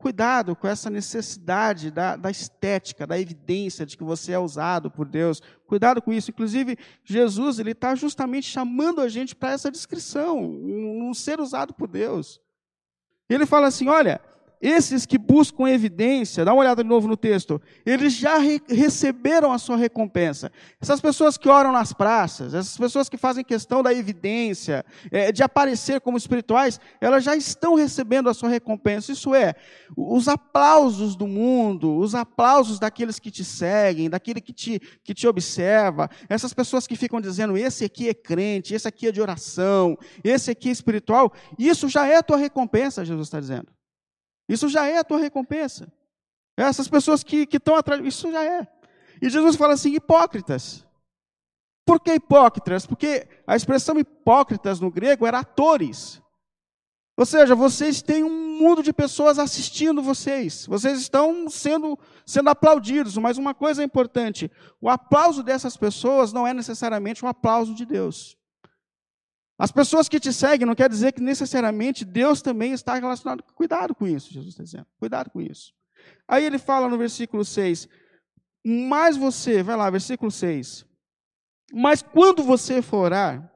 Cuidado 0.04 0.54
com 0.54 0.68
essa 0.68 0.90
necessidade 0.90 1.90
da, 1.90 2.14
da, 2.14 2.30
estética, 2.30 3.06
da 3.06 3.18
evidência 3.18 3.86
de 3.86 3.96
que 3.96 4.04
você 4.04 4.32
é 4.32 4.38
usado 4.38 4.90
por 4.90 5.08
Deus. 5.08 5.40
Cuidado 5.66 6.02
com 6.02 6.12
isso. 6.12 6.30
Inclusive, 6.30 6.76
Jesus 7.02 7.58
ele 7.58 7.70
está 7.70 7.94
justamente 7.94 8.46
chamando 8.46 9.00
a 9.00 9.08
gente 9.08 9.34
para 9.34 9.52
essa 9.52 9.70
descrição, 9.70 10.40
um, 10.40 11.08
um 11.08 11.14
ser 11.14 11.40
usado 11.40 11.72
por 11.72 11.88
Deus. 11.88 12.38
Ele 13.30 13.46
fala 13.46 13.68
assim: 13.68 13.88
olha, 13.88 14.20
esses 14.60 15.04
que 15.04 15.18
buscam 15.18 15.68
evidência, 15.68 16.44
dá 16.44 16.52
uma 16.52 16.60
olhada 16.60 16.82
de 16.82 16.88
novo 16.88 17.06
no 17.06 17.16
texto, 17.16 17.60
eles 17.84 18.14
já 18.14 18.38
re 18.38 18.60
receberam 18.68 19.52
a 19.52 19.58
sua 19.58 19.76
recompensa. 19.76 20.50
Essas 20.80 21.00
pessoas 21.00 21.36
que 21.36 21.48
oram 21.48 21.72
nas 21.72 21.92
praças, 21.92 22.54
essas 22.54 22.76
pessoas 22.76 23.08
que 23.08 23.16
fazem 23.16 23.44
questão 23.44 23.82
da 23.82 23.92
evidência, 23.92 24.84
é, 25.10 25.30
de 25.30 25.42
aparecer 25.42 26.00
como 26.00 26.16
espirituais, 26.16 26.80
elas 27.00 27.22
já 27.24 27.36
estão 27.36 27.74
recebendo 27.74 28.28
a 28.28 28.34
sua 28.34 28.48
recompensa. 28.48 29.12
Isso 29.12 29.34
é, 29.34 29.54
os 29.96 30.28
aplausos 30.28 31.14
do 31.14 31.26
mundo, 31.26 31.96
os 31.96 32.14
aplausos 32.14 32.78
daqueles 32.78 33.18
que 33.18 33.30
te 33.30 33.44
seguem, 33.44 34.08
daquele 34.08 34.40
que 34.40 34.52
te, 34.52 34.80
que 35.02 35.12
te 35.12 35.26
observa, 35.26 36.08
essas 36.28 36.54
pessoas 36.54 36.86
que 36.86 36.96
ficam 36.96 37.20
dizendo: 37.20 37.56
esse 37.56 37.84
aqui 37.84 38.08
é 38.08 38.14
crente, 38.14 38.74
esse 38.74 38.88
aqui 38.88 39.08
é 39.08 39.12
de 39.12 39.20
oração, 39.20 39.96
esse 40.22 40.50
aqui 40.50 40.68
é 40.68 40.72
espiritual, 40.72 41.32
isso 41.58 41.88
já 41.88 42.06
é 42.06 42.16
a 42.16 42.22
tua 42.22 42.36
recompensa, 42.36 43.04
Jesus 43.04 43.26
está 43.26 43.40
dizendo. 43.40 43.68
Isso 44.48 44.68
já 44.68 44.86
é 44.86 44.98
a 44.98 45.04
tua 45.04 45.18
recompensa. 45.18 45.92
Essas 46.56 46.88
pessoas 46.88 47.22
que 47.22 47.48
estão 47.50 47.74
atrás, 47.74 48.04
isso 48.04 48.30
já 48.30 48.44
é. 48.44 48.66
E 49.20 49.28
Jesus 49.28 49.56
fala 49.56 49.74
assim: 49.74 49.94
hipócritas. 49.94 50.86
Por 51.84 52.00
que 52.00 52.14
hipócritas? 52.14 52.86
Porque 52.86 53.28
a 53.46 53.56
expressão 53.56 53.98
hipócritas 53.98 54.80
no 54.80 54.90
grego 54.90 55.26
era 55.26 55.40
atores. 55.40 56.22
Ou 57.16 57.24
seja, 57.24 57.54
vocês 57.54 58.02
têm 58.02 58.24
um 58.24 58.58
mundo 58.58 58.82
de 58.82 58.92
pessoas 58.92 59.38
assistindo 59.38 60.02
vocês. 60.02 60.66
Vocês 60.66 60.98
estão 60.98 61.48
sendo, 61.48 61.98
sendo 62.26 62.50
aplaudidos. 62.50 63.16
Mas 63.18 63.38
uma 63.38 63.54
coisa 63.54 63.82
é 63.82 63.84
importante: 63.84 64.50
o 64.80 64.88
aplauso 64.88 65.42
dessas 65.42 65.76
pessoas 65.76 66.32
não 66.32 66.46
é 66.46 66.54
necessariamente 66.54 67.24
um 67.24 67.28
aplauso 67.28 67.74
de 67.74 67.84
Deus. 67.84 68.36
As 69.58 69.70
pessoas 69.70 70.08
que 70.08 70.18
te 70.18 70.32
seguem 70.32 70.66
não 70.66 70.74
quer 70.74 70.88
dizer 70.88 71.12
que 71.12 71.22
necessariamente 71.22 72.04
Deus 72.04 72.42
também 72.42 72.72
está 72.72 72.94
relacionado. 72.94 73.44
Cuidado 73.54 73.94
com 73.94 74.06
isso, 74.06 74.32
Jesus 74.32 74.52
está 74.52 74.64
dizendo. 74.64 74.86
Cuidado 74.98 75.30
com 75.30 75.40
isso. 75.40 75.72
Aí 76.26 76.44
ele 76.44 76.58
fala 76.58 76.88
no 76.88 76.98
versículo 76.98 77.44
6: 77.44 77.88
Mas 78.64 79.16
você, 79.16 79.62
vai 79.62 79.76
lá, 79.76 79.88
versículo 79.90 80.30
6. 80.30 80.84
Mas 81.72 82.02
quando 82.02 82.42
você 82.42 82.82
for 82.82 82.98
orar, 82.98 83.50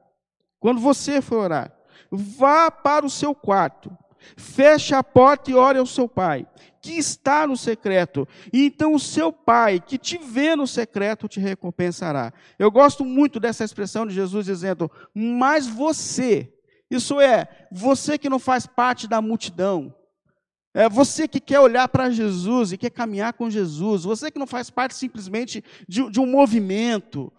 quando 0.59 0.79
você 0.79 1.21
for 1.21 1.39
orar, 1.39 1.77
vá 2.09 2.71
para 2.71 3.05
o 3.05 3.09
seu 3.09 3.35
quarto, 3.35 3.95
feche 4.35 4.93
a 4.93 5.03
porta 5.03 5.51
e 5.51 5.55
ore 5.55 5.79
ao 5.79 5.85
seu 5.85 6.07
pai, 6.07 6.47
que 6.81 6.93
está 6.93 7.45
no 7.45 7.57
secreto, 7.57 8.27
e 8.53 8.65
então 8.65 8.93
o 8.93 8.99
seu 8.99 9.31
pai, 9.31 9.79
que 9.79 9.97
te 9.97 10.17
vê 10.17 10.55
no 10.55 10.65
secreto, 10.65 11.27
te 11.27 11.39
recompensará. 11.39 12.33
Eu 12.57 12.71
gosto 12.71 13.03
muito 13.03 13.39
dessa 13.39 13.63
expressão 13.63 14.05
de 14.05 14.13
Jesus 14.13 14.45
dizendo: 14.45 14.89
Mas 15.13 15.67
você, 15.67 16.53
isso 16.89 17.19
é, 17.19 17.47
você 17.71 18.17
que 18.17 18.29
não 18.29 18.39
faz 18.39 18.65
parte 18.65 19.07
da 19.07 19.21
multidão, 19.21 19.93
é 20.73 20.87
você 20.87 21.27
que 21.27 21.39
quer 21.39 21.59
olhar 21.59 21.87
para 21.89 22.09
Jesus 22.09 22.71
e 22.71 22.77
quer 22.77 22.91
caminhar 22.91 23.33
com 23.33 23.49
Jesus, 23.49 24.03
você 24.03 24.31
que 24.31 24.39
não 24.39 24.47
faz 24.47 24.69
parte 24.69 24.95
simplesmente 24.95 25.63
de, 25.87 26.09
de 26.09 26.19
um 26.19 26.25
movimento, 26.25 27.31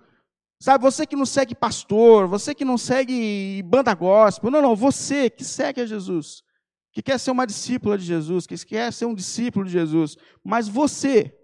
Sabe, 0.62 0.85
você 0.85 1.07
que 1.07 1.16
não 1.16 1.25
segue 1.25 1.55
pastor, 1.55 2.29
você 2.29 2.55
que 2.55 2.66
não 2.66 2.77
segue 2.77 3.62
banda 3.62 3.95
gospel, 3.95 4.51
não, 4.51 4.61
não, 4.61 4.77
você 4.77 5.31
que 5.31 5.43
segue 5.43 5.81
a 5.81 5.87
Jesus 5.87 6.45
que 6.92 7.03
quer 7.03 7.18
ser 7.18 7.31
uma 7.31 7.46
discípula 7.46 7.96
de 7.96 8.05
Jesus, 8.05 8.46
que 8.46 8.57
quer 8.66 8.92
ser 8.92 9.07
um 9.07 9.14
discípulo 9.14 9.64
de 9.64 9.72
Jesus, 9.72 10.16
mas 10.42 10.68
você, 10.68 11.37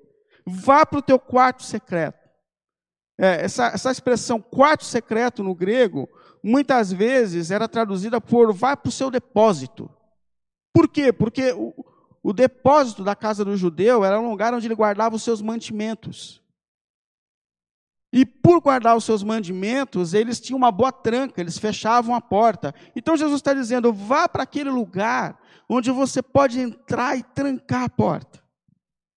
vá 0.44 0.84
para 0.84 0.98
o 0.98 1.02
teu 1.02 1.18
quarto 1.18 1.62
secreto. 1.62 2.26
É, 3.18 3.44
essa, 3.44 3.66
essa 3.68 3.90
expressão 3.90 4.40
quarto 4.40 4.84
secreto 4.84 5.42
no 5.42 5.54
grego, 5.54 6.08
muitas 6.42 6.92
vezes 6.92 7.50
era 7.50 7.68
traduzida 7.68 8.20
por 8.20 8.52
vá 8.52 8.76
para 8.76 8.88
o 8.88 8.92
seu 8.92 9.10
depósito. 9.10 9.90
Por 10.72 10.88
quê? 10.88 11.12
Porque 11.12 11.52
o, 11.52 11.72
o 12.22 12.32
depósito 12.32 13.02
da 13.02 13.14
casa 13.14 13.44
do 13.44 13.56
judeu 13.56 14.04
era 14.04 14.20
um 14.20 14.28
lugar 14.28 14.52
onde 14.52 14.66
ele 14.66 14.74
guardava 14.74 15.16
os 15.16 15.22
seus 15.22 15.40
mantimentos. 15.40 16.42
E 18.16 18.24
por 18.24 18.62
guardar 18.62 18.96
os 18.96 19.04
seus 19.04 19.22
mandimentos, 19.22 20.14
eles 20.14 20.40
tinham 20.40 20.56
uma 20.56 20.72
boa 20.72 20.90
tranca, 20.90 21.38
eles 21.38 21.58
fechavam 21.58 22.14
a 22.14 22.20
porta. 22.20 22.74
Então 22.96 23.14
Jesus 23.14 23.40
está 23.40 23.52
dizendo: 23.52 23.92
vá 23.92 24.26
para 24.26 24.44
aquele 24.44 24.70
lugar 24.70 25.38
onde 25.68 25.90
você 25.90 26.22
pode 26.22 26.58
entrar 26.58 27.18
e 27.18 27.22
trancar 27.22 27.82
a 27.82 27.90
porta. 27.90 28.42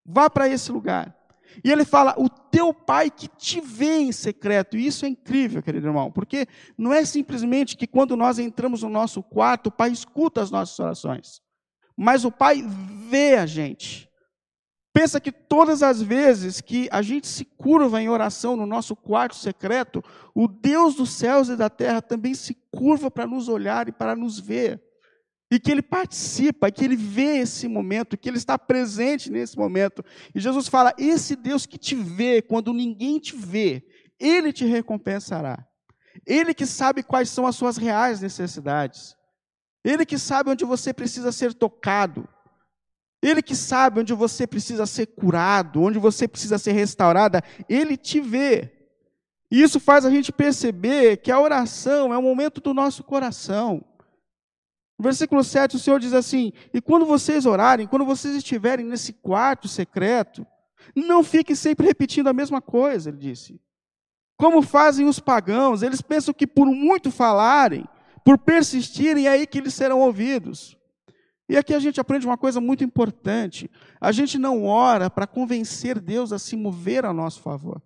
Vá 0.05 0.29
para 0.29 0.49
esse 0.49 0.69
lugar. 0.69 1.15
E 1.63 1.71
ele 1.71 1.85
fala: 1.85 2.13
o 2.17 2.27
teu 2.27 2.73
pai 2.73 3.09
que 3.09 3.29
te 3.29 3.61
vê 3.61 3.99
em 3.99 4.11
secreto. 4.11 4.75
E 4.75 4.85
isso 4.85 5.05
é 5.05 5.07
incrível, 5.07 5.63
querido 5.63 5.87
irmão, 5.87 6.11
porque 6.11 6.45
não 6.77 6.91
é 6.91 7.05
simplesmente 7.05 7.77
que 7.77 7.87
quando 7.87 8.17
nós 8.17 8.37
entramos 8.37 8.83
no 8.83 8.89
nosso 8.89 9.23
quarto, 9.23 9.67
o 9.67 9.71
pai 9.71 9.91
escuta 9.91 10.41
as 10.41 10.51
nossas 10.51 10.77
orações, 10.77 11.41
mas 11.95 12.25
o 12.25 12.31
pai 12.33 12.65
vê 13.07 13.35
a 13.35 13.45
gente. 13.45 14.08
Pensa 14.91 15.19
que 15.19 15.31
todas 15.31 15.83
as 15.83 16.01
vezes 16.01 16.61
que 16.61 16.89
a 16.91 17.01
gente 17.01 17.27
se 17.27 17.45
curva 17.45 18.01
em 18.01 18.09
oração 18.09 18.55
no 18.55 18.65
nosso 18.65 18.95
quarto 18.95 19.35
secreto, 19.35 20.03
o 20.33 20.47
Deus 20.47 20.95
dos 20.95 21.11
céus 21.11 21.47
e 21.47 21.55
da 21.55 21.69
terra 21.69 22.01
também 22.01 22.33
se 22.33 22.55
curva 22.71 23.11
para 23.11 23.27
nos 23.27 23.47
olhar 23.47 23.87
e 23.87 23.91
para 23.91 24.15
nos 24.15 24.39
ver. 24.39 24.81
E 25.51 25.59
que 25.59 25.71
ele 25.71 25.81
participa, 25.81 26.71
que 26.71 26.85
ele 26.85 26.95
vê 26.95 27.37
esse 27.37 27.67
momento, 27.67 28.17
que 28.17 28.29
ele 28.29 28.37
está 28.37 28.57
presente 28.57 29.31
nesse 29.31 29.57
momento. 29.57 30.03
E 30.33 30.39
Jesus 30.39 30.67
fala: 30.67 30.93
esse 30.97 31.35
Deus 31.35 31.65
que 31.65 31.77
te 31.77 31.95
vê 31.95 32.41
quando 32.41 32.73
ninguém 32.73 33.19
te 33.19 33.35
vê, 33.35 33.83
ele 34.19 34.51
te 34.51 34.65
recompensará. 34.65 35.65
Ele 36.25 36.53
que 36.53 36.65
sabe 36.65 37.03
quais 37.03 37.29
são 37.29 37.47
as 37.47 37.55
suas 37.55 37.77
reais 37.77 38.21
necessidades. 38.21 39.15
Ele 39.83 40.05
que 40.05 40.17
sabe 40.17 40.49
onde 40.49 40.65
você 40.65 40.93
precisa 40.93 41.31
ser 41.31 41.53
tocado. 41.53 42.27
Ele 43.21 43.41
que 43.41 43.55
sabe 43.55 43.99
onde 43.99 44.13
você 44.13 44.47
precisa 44.47 44.85
ser 44.85 45.07
curado, 45.07 45.81
onde 45.81 45.99
você 45.99 46.27
precisa 46.27 46.57
ser 46.57 46.71
restaurada, 46.71 47.43
ele 47.67 47.97
te 47.97 48.21
vê. 48.21 48.71
E 49.51 49.61
isso 49.61 49.79
faz 49.79 50.05
a 50.05 50.09
gente 50.09 50.31
perceber 50.31 51.17
que 51.17 51.31
a 51.31 51.39
oração 51.39 52.13
é 52.13 52.17
o 52.17 52.21
momento 52.21 52.61
do 52.61 52.73
nosso 52.73 53.03
coração. 53.03 53.83
No 54.97 55.03
versículo 55.03 55.43
7, 55.43 55.75
o 55.75 55.79
Senhor 55.79 55.99
diz 55.99 56.13
assim: 56.13 56.53
E 56.73 56.81
quando 56.81 57.05
vocês 57.05 57.45
orarem, 57.45 57.87
quando 57.87 58.05
vocês 58.05 58.35
estiverem 58.35 58.85
nesse 58.85 59.13
quarto 59.13 59.67
secreto, 59.67 60.45
não 60.95 61.23
fiquem 61.23 61.55
sempre 61.55 61.87
repetindo 61.87 62.27
a 62.27 62.33
mesma 62.33 62.61
coisa, 62.61 63.09
ele 63.09 63.17
disse. 63.17 63.59
Como 64.37 64.61
fazem 64.61 65.05
os 65.05 65.19
pagãos, 65.19 65.83
eles 65.83 66.01
pensam 66.01 66.33
que 66.33 66.47
por 66.47 66.65
muito 66.65 67.11
falarem, 67.11 67.85
por 68.23 68.37
persistirem, 68.37 69.27
é 69.27 69.31
aí 69.31 69.47
que 69.47 69.57
eles 69.57 69.73
serão 69.73 69.99
ouvidos. 69.99 70.77
E 71.49 71.57
aqui 71.57 71.73
a 71.73 71.79
gente 71.79 71.99
aprende 71.99 72.27
uma 72.27 72.37
coisa 72.37 72.61
muito 72.61 72.83
importante. 72.83 73.69
A 73.99 74.11
gente 74.11 74.37
não 74.37 74.65
ora 74.65 75.09
para 75.09 75.25
convencer 75.25 75.99
Deus 75.99 76.31
a 76.31 76.37
se 76.37 76.55
mover 76.55 77.03
a 77.05 77.11
nosso 77.11 77.41
favor. 77.41 77.81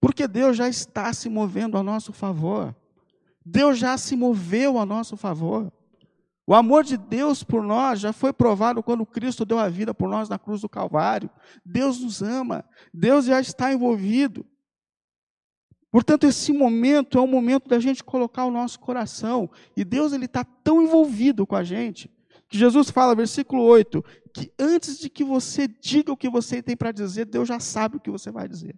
Porque 0.00 0.28
Deus 0.28 0.56
já 0.56 0.68
está 0.68 1.12
se 1.12 1.28
movendo 1.28 1.76
a 1.76 1.82
nosso 1.82 2.12
favor. 2.12 2.74
Deus 3.44 3.76
já 3.76 3.98
se 3.98 4.14
moveu 4.14 4.78
a 4.78 4.86
nosso 4.86 5.16
favor. 5.16 5.72
O 6.46 6.54
amor 6.54 6.84
de 6.84 6.96
Deus 6.96 7.42
por 7.42 7.60
nós 7.60 7.98
já 7.98 8.12
foi 8.12 8.32
provado 8.32 8.80
quando 8.80 9.04
Cristo 9.04 9.44
deu 9.44 9.58
a 9.58 9.68
vida 9.68 9.92
por 9.92 10.08
nós 10.08 10.28
na 10.28 10.38
cruz 10.38 10.60
do 10.60 10.68
Calvário. 10.68 11.28
Deus 11.64 12.00
nos 12.00 12.22
ama. 12.22 12.64
Deus 12.94 13.24
já 13.24 13.40
está 13.40 13.72
envolvido. 13.72 14.46
Portanto, 15.96 16.24
esse 16.24 16.52
momento 16.52 17.16
é 17.16 17.20
o 17.22 17.26
momento 17.26 17.70
da 17.70 17.78
gente 17.78 18.04
colocar 18.04 18.44
o 18.44 18.50
nosso 18.50 18.78
coração. 18.78 19.50
E 19.74 19.82
Deus 19.82 20.12
ele 20.12 20.26
está 20.26 20.44
tão 20.44 20.82
envolvido 20.82 21.46
com 21.46 21.56
a 21.56 21.64
gente 21.64 22.10
que 22.50 22.58
Jesus 22.58 22.90
fala, 22.90 23.14
versículo 23.14 23.62
8, 23.62 24.04
que 24.30 24.52
antes 24.58 24.98
de 24.98 25.08
que 25.08 25.24
você 25.24 25.66
diga 25.66 26.12
o 26.12 26.16
que 26.16 26.28
você 26.28 26.62
tem 26.62 26.76
para 26.76 26.92
dizer, 26.92 27.24
Deus 27.24 27.48
já 27.48 27.58
sabe 27.58 27.96
o 27.96 28.00
que 28.00 28.10
você 28.10 28.30
vai 28.30 28.46
dizer. 28.46 28.76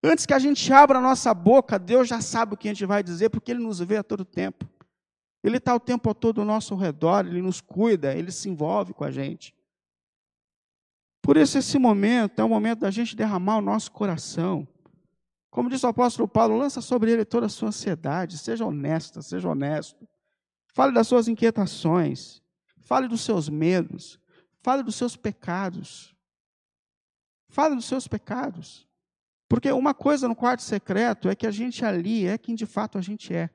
Antes 0.00 0.24
que 0.24 0.32
a 0.32 0.38
gente 0.38 0.72
abra 0.72 1.00
a 1.00 1.02
nossa 1.02 1.34
boca, 1.34 1.76
Deus 1.76 2.06
já 2.06 2.20
sabe 2.20 2.54
o 2.54 2.56
que 2.56 2.68
a 2.68 2.72
gente 2.72 2.86
vai 2.86 3.02
dizer, 3.02 3.30
porque 3.30 3.50
Ele 3.50 3.64
nos 3.64 3.80
vê 3.80 3.96
a 3.96 4.04
todo 4.04 4.24
tempo. 4.24 4.70
Ele 5.42 5.56
está 5.56 5.74
o 5.74 5.80
tempo 5.80 6.14
todo 6.14 6.40
ao 6.40 6.46
nosso 6.46 6.76
redor, 6.76 7.26
ele 7.26 7.42
nos 7.42 7.60
cuida, 7.60 8.14
ele 8.14 8.30
se 8.30 8.48
envolve 8.48 8.94
com 8.94 9.02
a 9.02 9.10
gente. 9.10 9.52
Por 11.20 11.36
isso, 11.36 11.58
esse 11.58 11.80
momento 11.80 12.38
é 12.38 12.44
o 12.44 12.48
momento 12.48 12.82
da 12.82 12.92
gente 12.92 13.16
derramar 13.16 13.56
o 13.56 13.60
nosso 13.60 13.90
coração. 13.90 14.68
Como 15.54 15.70
diz 15.70 15.84
o 15.84 15.86
apóstolo 15.86 16.26
Paulo, 16.26 16.56
lança 16.56 16.80
sobre 16.80 17.12
ele 17.12 17.24
toda 17.24 17.46
a 17.46 17.48
sua 17.48 17.68
ansiedade, 17.68 18.38
seja 18.38 18.66
honesta, 18.66 19.22
seja 19.22 19.48
honesto. 19.48 20.04
Fale 20.66 20.92
das 20.92 21.06
suas 21.06 21.28
inquietações, 21.28 22.42
fale 22.80 23.06
dos 23.06 23.20
seus 23.20 23.48
medos, 23.48 24.18
fale 24.60 24.82
dos 24.82 24.96
seus 24.96 25.16
pecados. 25.16 26.12
Fale 27.48 27.76
dos 27.76 27.84
seus 27.84 28.08
pecados. 28.08 28.88
Porque 29.48 29.70
uma 29.70 29.94
coisa 29.94 30.26
no 30.26 30.34
quarto 30.34 30.60
secreto 30.60 31.28
é 31.28 31.36
que 31.36 31.46
a 31.46 31.52
gente 31.52 31.84
ali 31.84 32.26
é 32.26 32.36
quem 32.36 32.56
de 32.56 32.66
fato 32.66 32.98
a 32.98 33.00
gente 33.00 33.32
é. 33.32 33.48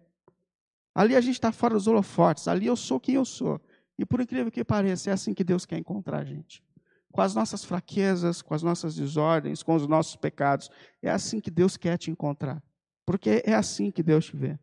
Ali 0.95 1.17
a 1.17 1.21
gente 1.21 1.33
está 1.33 1.51
fora 1.51 1.73
dos 1.73 1.85
holofotes, 1.85 2.47
ali 2.47 2.65
eu 2.65 2.77
sou 2.77 2.97
quem 2.97 3.15
eu 3.15 3.25
sou. 3.25 3.59
E 3.97 4.05
por 4.05 4.21
incrível 4.21 4.49
que 4.49 4.63
pareça, 4.63 5.09
é 5.09 5.13
assim 5.13 5.33
que 5.33 5.43
Deus 5.43 5.65
quer 5.65 5.77
encontrar 5.77 6.19
a 6.19 6.23
gente. 6.23 6.63
Com 7.11 7.21
as 7.21 7.33
nossas 7.33 7.63
fraquezas, 7.63 8.41
com 8.41 8.53
as 8.53 8.61
nossas 8.61 8.95
desordens, 8.95 9.63
com 9.63 9.75
os 9.75 9.87
nossos 9.87 10.15
pecados. 10.15 10.69
É 11.01 11.09
assim 11.09 11.39
que 11.39 11.49
Deus 11.49 11.75
quer 11.75 11.97
te 11.97 12.11
encontrar. 12.11 12.61
Porque 13.05 13.41
é 13.45 13.53
assim 13.53 13.89
que 13.91 14.03
Deus 14.03 14.25
te 14.25 14.35
vê. 14.35 14.59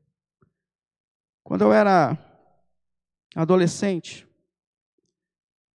Quando 1.43 1.63
eu 1.63 1.73
era 1.73 2.17
adolescente, 3.35 4.27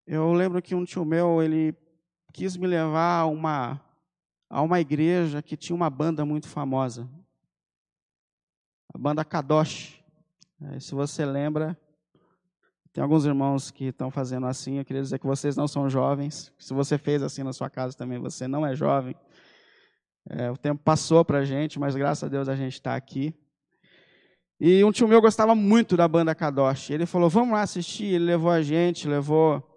eu 0.08 0.34
lembro 0.34 0.62
que 0.62 0.76
um 0.76 0.84
tio 0.84 1.06
meu, 1.06 1.42
ele 1.42 1.76
quis 2.34 2.58
me 2.58 2.68
levar 2.68 3.20
a 3.20 3.26
uma, 3.26 3.82
a 4.50 4.62
uma 4.62 4.80
igreja 4.80 5.42
que 5.42 5.56
tinha 5.56 5.76
uma 5.76 5.90
banda 5.90 6.26
muito 6.26 6.48
famosa. 6.48 7.10
A 8.94 8.98
banda 8.98 9.24
Kadosh. 9.24 10.02
É, 10.62 10.80
se 10.80 10.94
você 10.94 11.26
lembra, 11.26 11.80
tem 12.93 13.01
alguns 13.01 13.25
irmãos 13.25 13.71
que 13.71 13.86
estão 13.86 14.12
fazendo 14.12 14.45
assim. 14.45 14.77
Eu 14.77 14.86
queria 14.86 15.01
dizer 15.01 15.19
que 15.19 15.25
vocês 15.25 15.56
não 15.56 15.67
são 15.67 15.89
jovens. 15.89 16.51
Se 16.60 16.73
você 16.73 16.97
fez 16.97 17.23
assim 17.23 17.43
na 17.43 17.54
sua 17.54 17.69
casa 17.69 17.95
também, 17.95 18.19
você 18.19 18.47
não 18.47 18.65
é 18.65 18.75
jovem. 18.75 19.15
É, 20.30 20.51
o 20.51 20.58
tempo 20.58 20.82
passou 20.84 21.23
para 21.23 21.39
a 21.39 21.45
gente, 21.45 21.80
mas 21.80 21.95
graças 21.95 22.23
a 22.23 22.27
Deus 22.27 22.49
a 22.49 22.56
gente 22.56 22.73
está 22.73 22.95
aqui. 22.95 23.34
E 24.60 24.84
um 24.84 24.91
tio 24.91 25.08
meu 25.08 25.21
gostava 25.21 25.56
muito 25.56 25.95
da 25.95 26.08
banda 26.08 26.36
Kadosh. 26.36 26.89
Ele 26.89 27.06
falou: 27.06 27.30
Vamos 27.30 27.54
lá 27.54 27.62
assistir. 27.62 28.13
Ele 28.13 28.25
levou 28.25 28.51
a 28.51 28.62
gente, 28.62 29.08
levou 29.08 29.67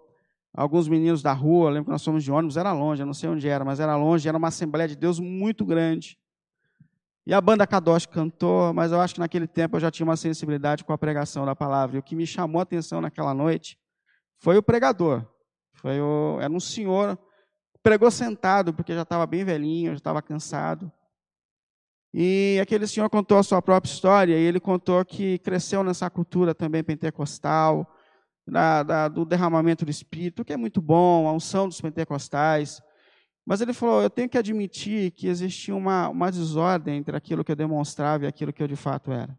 alguns 0.55 0.87
meninos 0.87 1.21
da 1.21 1.33
rua, 1.33 1.69
lembro 1.69 1.85
que 1.85 1.91
nós 1.91 2.03
fomos 2.03 2.23
de 2.23 2.31
ônibus, 2.31 2.55
era 2.55 2.71
longe, 2.71 3.01
eu 3.01 3.05
não 3.05 3.13
sei 3.13 3.29
onde 3.29 3.47
era, 3.47 3.65
mas 3.65 3.79
era 3.79 3.95
longe, 3.97 4.27
era 4.27 4.37
uma 4.37 4.47
Assembleia 4.47 4.87
de 4.87 4.95
Deus 4.95 5.19
muito 5.19 5.65
grande. 5.65 6.17
E 7.27 7.33
a 7.33 7.41
banda 7.41 7.65
Kadosh 7.65 8.05
cantou, 8.05 8.71
mas 8.73 8.91
eu 8.91 9.01
acho 9.01 9.15
que 9.15 9.19
naquele 9.19 9.47
tempo 9.47 9.75
eu 9.75 9.79
já 9.79 9.89
tinha 9.89 10.05
uma 10.05 10.15
sensibilidade 10.15 10.83
com 10.83 10.93
a 10.93 10.97
pregação 10.97 11.45
da 11.45 11.55
palavra. 11.55 11.95
E 11.95 11.99
o 11.99 12.03
que 12.03 12.15
me 12.15 12.27
chamou 12.27 12.59
a 12.59 12.63
atenção 12.63 13.01
naquela 13.01 13.33
noite 13.33 13.79
foi 14.37 14.57
o 14.57 14.63
pregador. 14.63 15.25
Foi 15.73 15.99
o, 15.99 16.37
era 16.39 16.53
um 16.53 16.59
senhor, 16.59 17.17
pregou 17.81 18.11
sentado, 18.11 18.73
porque 18.73 18.93
já 18.93 19.01
estava 19.01 19.25
bem 19.25 19.43
velhinho, 19.43 19.91
já 19.91 19.97
estava 19.97 20.21
cansado. 20.21 20.91
E 22.13 22.59
aquele 22.61 22.87
senhor 22.87 23.09
contou 23.09 23.37
a 23.37 23.43
sua 23.43 23.61
própria 23.61 23.91
história, 23.91 24.37
e 24.37 24.43
ele 24.43 24.59
contou 24.59 25.03
que 25.03 25.39
cresceu 25.39 25.83
nessa 25.83 26.09
cultura 26.09 26.53
também 26.55 26.83
pentecostal, 26.83 27.91
da, 28.47 28.83
da, 28.83 29.07
do 29.07 29.25
derramamento 29.25 29.83
do 29.83 29.91
Espírito, 29.91 30.45
que 30.45 30.53
é 30.53 30.57
muito 30.57 30.81
bom, 30.81 31.27
a 31.27 31.33
unção 31.33 31.67
dos 31.67 31.81
pentecostais. 31.81 32.81
Mas 33.45 33.61
ele 33.61 33.73
falou: 33.73 34.01
eu 34.01 34.09
tenho 34.09 34.27
que 34.27 34.37
admitir 34.37 35.11
que 35.11 35.27
existia 35.27 35.75
uma, 35.75 36.09
uma 36.09 36.31
desordem 36.31 36.97
entre 36.97 37.15
aquilo 37.15 37.43
que 37.43 37.51
eu 37.51 37.55
demonstrava 37.55 38.25
e 38.25 38.27
aquilo 38.27 38.51
que 38.51 38.63
eu 38.63 38.67
de 38.67 38.75
fato 38.75 39.11
era. 39.11 39.37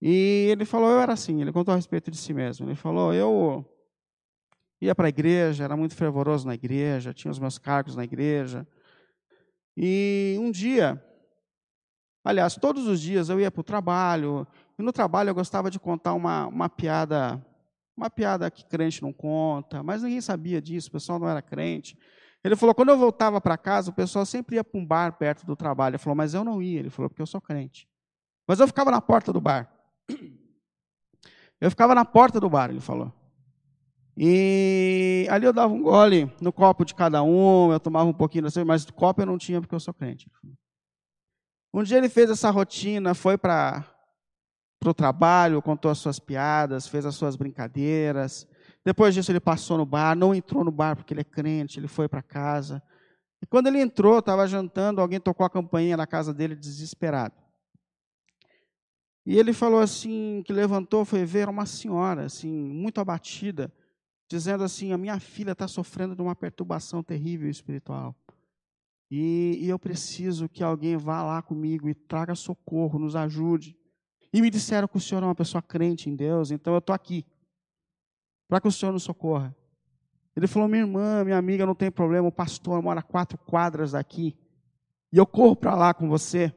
E 0.00 0.48
ele 0.50 0.64
falou: 0.64 0.90
eu 0.90 1.00
era 1.00 1.12
assim. 1.12 1.40
Ele 1.40 1.52
contou 1.52 1.72
a 1.72 1.76
respeito 1.76 2.10
de 2.10 2.16
si 2.16 2.32
mesmo. 2.32 2.66
Ele 2.66 2.74
falou: 2.74 3.12
eu 3.12 3.64
ia 4.80 4.94
para 4.94 5.06
a 5.06 5.08
igreja, 5.08 5.64
era 5.64 5.76
muito 5.76 5.94
fervoroso 5.94 6.46
na 6.46 6.54
igreja, 6.54 7.12
tinha 7.12 7.30
os 7.30 7.38
meus 7.38 7.58
cargos 7.58 7.96
na 7.96 8.04
igreja. 8.04 8.66
E 9.76 10.36
um 10.40 10.50
dia, 10.50 11.02
aliás, 12.24 12.56
todos 12.56 12.86
os 12.86 13.00
dias 13.00 13.28
eu 13.28 13.40
ia 13.40 13.50
para 13.50 13.60
o 13.60 13.64
trabalho, 13.64 14.46
e 14.78 14.82
no 14.82 14.92
trabalho 14.92 15.30
eu 15.30 15.34
gostava 15.34 15.70
de 15.70 15.78
contar 15.78 16.14
uma, 16.14 16.46
uma 16.46 16.68
piada, 16.68 17.44
uma 17.96 18.08
piada 18.08 18.50
que 18.50 18.64
crente 18.64 19.02
não 19.02 19.12
conta, 19.12 19.82
mas 19.82 20.02
ninguém 20.02 20.20
sabia 20.20 20.62
disso, 20.62 20.88
o 20.88 20.92
pessoal 20.92 21.18
não 21.18 21.28
era 21.28 21.42
crente. 21.42 21.98
Ele 22.44 22.56
falou, 22.56 22.74
quando 22.74 22.90
eu 22.90 22.98
voltava 22.98 23.40
para 23.40 23.58
casa, 23.58 23.90
o 23.90 23.94
pessoal 23.94 24.24
sempre 24.24 24.56
ia 24.56 24.64
para 24.64 24.78
um 24.78 24.86
bar 24.86 25.12
perto 25.18 25.44
do 25.44 25.56
trabalho. 25.56 25.92
Ele 25.92 25.98
falou, 25.98 26.16
mas 26.16 26.34
eu 26.34 26.44
não 26.44 26.62
ia. 26.62 26.78
Ele 26.78 26.90
falou, 26.90 27.08
porque 27.08 27.22
eu 27.22 27.26
sou 27.26 27.40
crente. 27.40 27.88
Mas 28.46 28.60
eu 28.60 28.66
ficava 28.66 28.90
na 28.90 29.00
porta 29.00 29.32
do 29.32 29.40
bar. 29.40 29.70
Eu 31.60 31.70
ficava 31.70 31.92
na 31.92 32.04
porta 32.04 32.38
do 32.38 32.48
bar, 32.48 32.70
ele 32.70 32.78
falou. 32.78 33.12
E 34.16 35.26
ali 35.28 35.44
eu 35.44 35.52
dava 35.52 35.72
um 35.72 35.82
gole 35.82 36.32
no 36.40 36.52
copo 36.52 36.84
de 36.84 36.94
cada 36.94 37.20
um, 37.24 37.72
eu 37.72 37.80
tomava 37.80 38.08
um 38.08 38.12
pouquinho, 38.12 38.44
mas 38.64 38.84
o 38.84 38.92
copo 38.92 39.22
eu 39.22 39.26
não 39.26 39.36
tinha 39.36 39.60
porque 39.60 39.74
eu 39.74 39.80
sou 39.80 39.92
crente. 39.92 40.30
Um 41.72 41.82
dia 41.82 41.98
ele 41.98 42.08
fez 42.08 42.30
essa 42.30 42.50
rotina, 42.50 43.12
foi 43.14 43.36
para 43.36 43.84
o 44.84 44.94
trabalho, 44.94 45.60
contou 45.60 45.90
as 45.90 45.98
suas 45.98 46.18
piadas, 46.18 46.86
fez 46.86 47.04
as 47.04 47.16
suas 47.16 47.34
brincadeiras. 47.36 48.46
Depois 48.84 49.14
disso, 49.14 49.30
ele 49.30 49.40
passou 49.40 49.76
no 49.76 49.84
bar, 49.84 50.16
não 50.16 50.34
entrou 50.34 50.64
no 50.64 50.70
bar 50.70 50.96
porque 50.96 51.12
ele 51.12 51.20
é 51.20 51.24
crente, 51.24 51.78
ele 51.78 51.88
foi 51.88 52.08
para 52.08 52.22
casa. 52.22 52.82
E 53.42 53.46
quando 53.46 53.66
ele 53.66 53.80
entrou, 53.80 54.18
estava 54.18 54.46
jantando, 54.46 55.00
alguém 55.00 55.20
tocou 55.20 55.44
a 55.44 55.50
campainha 55.50 55.96
na 55.96 56.06
casa 56.06 56.32
dele 56.32 56.54
desesperado. 56.56 57.34
E 59.24 59.38
ele 59.38 59.52
falou 59.52 59.80
assim, 59.80 60.42
que 60.46 60.52
levantou, 60.52 61.04
foi 61.04 61.24
ver 61.24 61.48
uma 61.48 61.66
senhora, 61.66 62.24
assim, 62.24 62.50
muito 62.50 62.98
abatida, 62.98 63.70
dizendo 64.26 64.64
assim: 64.64 64.92
a 64.92 64.98
minha 64.98 65.20
filha 65.20 65.52
está 65.52 65.68
sofrendo 65.68 66.16
de 66.16 66.22
uma 66.22 66.34
perturbação 66.34 67.02
terrível 67.02 67.50
espiritual. 67.50 68.16
E, 69.10 69.58
e 69.60 69.68
eu 69.68 69.78
preciso 69.78 70.48
que 70.48 70.62
alguém 70.62 70.96
vá 70.96 71.22
lá 71.22 71.42
comigo 71.42 71.88
e 71.88 71.94
traga 71.94 72.34
socorro, 72.34 72.98
nos 72.98 73.14
ajude. 73.16 73.76
E 74.32 74.42
me 74.42 74.50
disseram 74.50 74.88
que 74.88 74.96
o 74.96 75.00
senhor 75.00 75.22
é 75.22 75.26
uma 75.26 75.34
pessoa 75.34 75.62
crente 75.62 76.10
em 76.10 76.16
Deus, 76.16 76.50
então 76.50 76.74
eu 76.74 76.78
estou 76.78 76.94
aqui 76.94 77.24
para 78.48 78.60
que 78.60 78.66
o 78.66 78.72
senhor 78.72 78.92
nos 78.92 79.02
socorra. 79.02 79.54
Ele 80.34 80.46
falou: 80.46 80.68
minha 80.68 80.82
irmã, 80.82 81.22
minha 81.24 81.36
amiga, 81.36 81.66
não 81.66 81.74
tem 81.74 81.90
problema, 81.90 82.26
o 82.26 82.32
pastor 82.32 82.80
mora 82.82 83.02
quatro 83.02 83.36
quadras 83.36 83.92
daqui, 83.92 84.36
e 85.12 85.18
eu 85.18 85.26
corro 85.26 85.54
para 85.54 85.74
lá 85.74 85.92
com 85.92 86.08
você, 86.08 86.52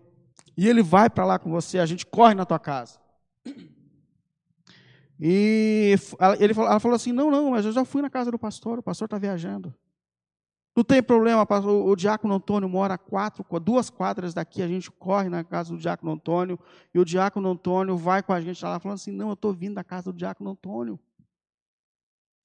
e 0.55 0.67
ele 0.67 0.81
vai 0.81 1.09
para 1.09 1.25
lá 1.25 1.37
com 1.37 1.51
você, 1.51 1.79
a 1.79 1.85
gente 1.85 2.05
corre 2.05 2.33
na 2.33 2.45
tua 2.45 2.59
casa. 2.59 2.99
E 5.19 5.95
ele 6.39 6.53
falou, 6.53 6.71
ela 6.71 6.79
falou 6.79 6.95
assim: 6.95 7.11
não, 7.11 7.29
não, 7.29 7.51
mas 7.51 7.65
eu 7.65 7.71
já 7.71 7.83
fui 7.83 8.01
na 8.01 8.09
casa 8.09 8.31
do 8.31 8.39
pastor, 8.39 8.79
o 8.79 8.83
pastor 8.83 9.05
está 9.05 9.17
viajando. 9.17 9.73
Não 10.75 10.85
tem 10.85 11.03
problema, 11.03 11.45
o, 11.65 11.89
o 11.89 11.95
diácono 11.97 12.33
Antônio 12.33 12.69
mora 12.69 12.97
quatro, 12.97 13.45
duas 13.59 13.89
quadras 13.89 14.33
daqui, 14.33 14.61
a 14.61 14.67
gente 14.67 14.89
corre 14.89 15.27
na 15.27 15.43
casa 15.43 15.73
do 15.73 15.77
diácono 15.77 16.13
Antônio, 16.13 16.57
e 16.93 16.99
o 16.99 17.03
diácono 17.03 17.49
Antônio 17.49 17.97
vai 17.97 18.23
com 18.23 18.31
a 18.31 18.39
gente 18.39 18.63
lá, 18.63 18.79
falando 18.79 18.95
assim, 18.95 19.11
não, 19.11 19.27
eu 19.27 19.33
estou 19.33 19.53
vindo 19.53 19.75
da 19.75 19.83
casa 19.83 20.11
do 20.11 20.17
diácono 20.17 20.51
Antônio. 20.51 20.97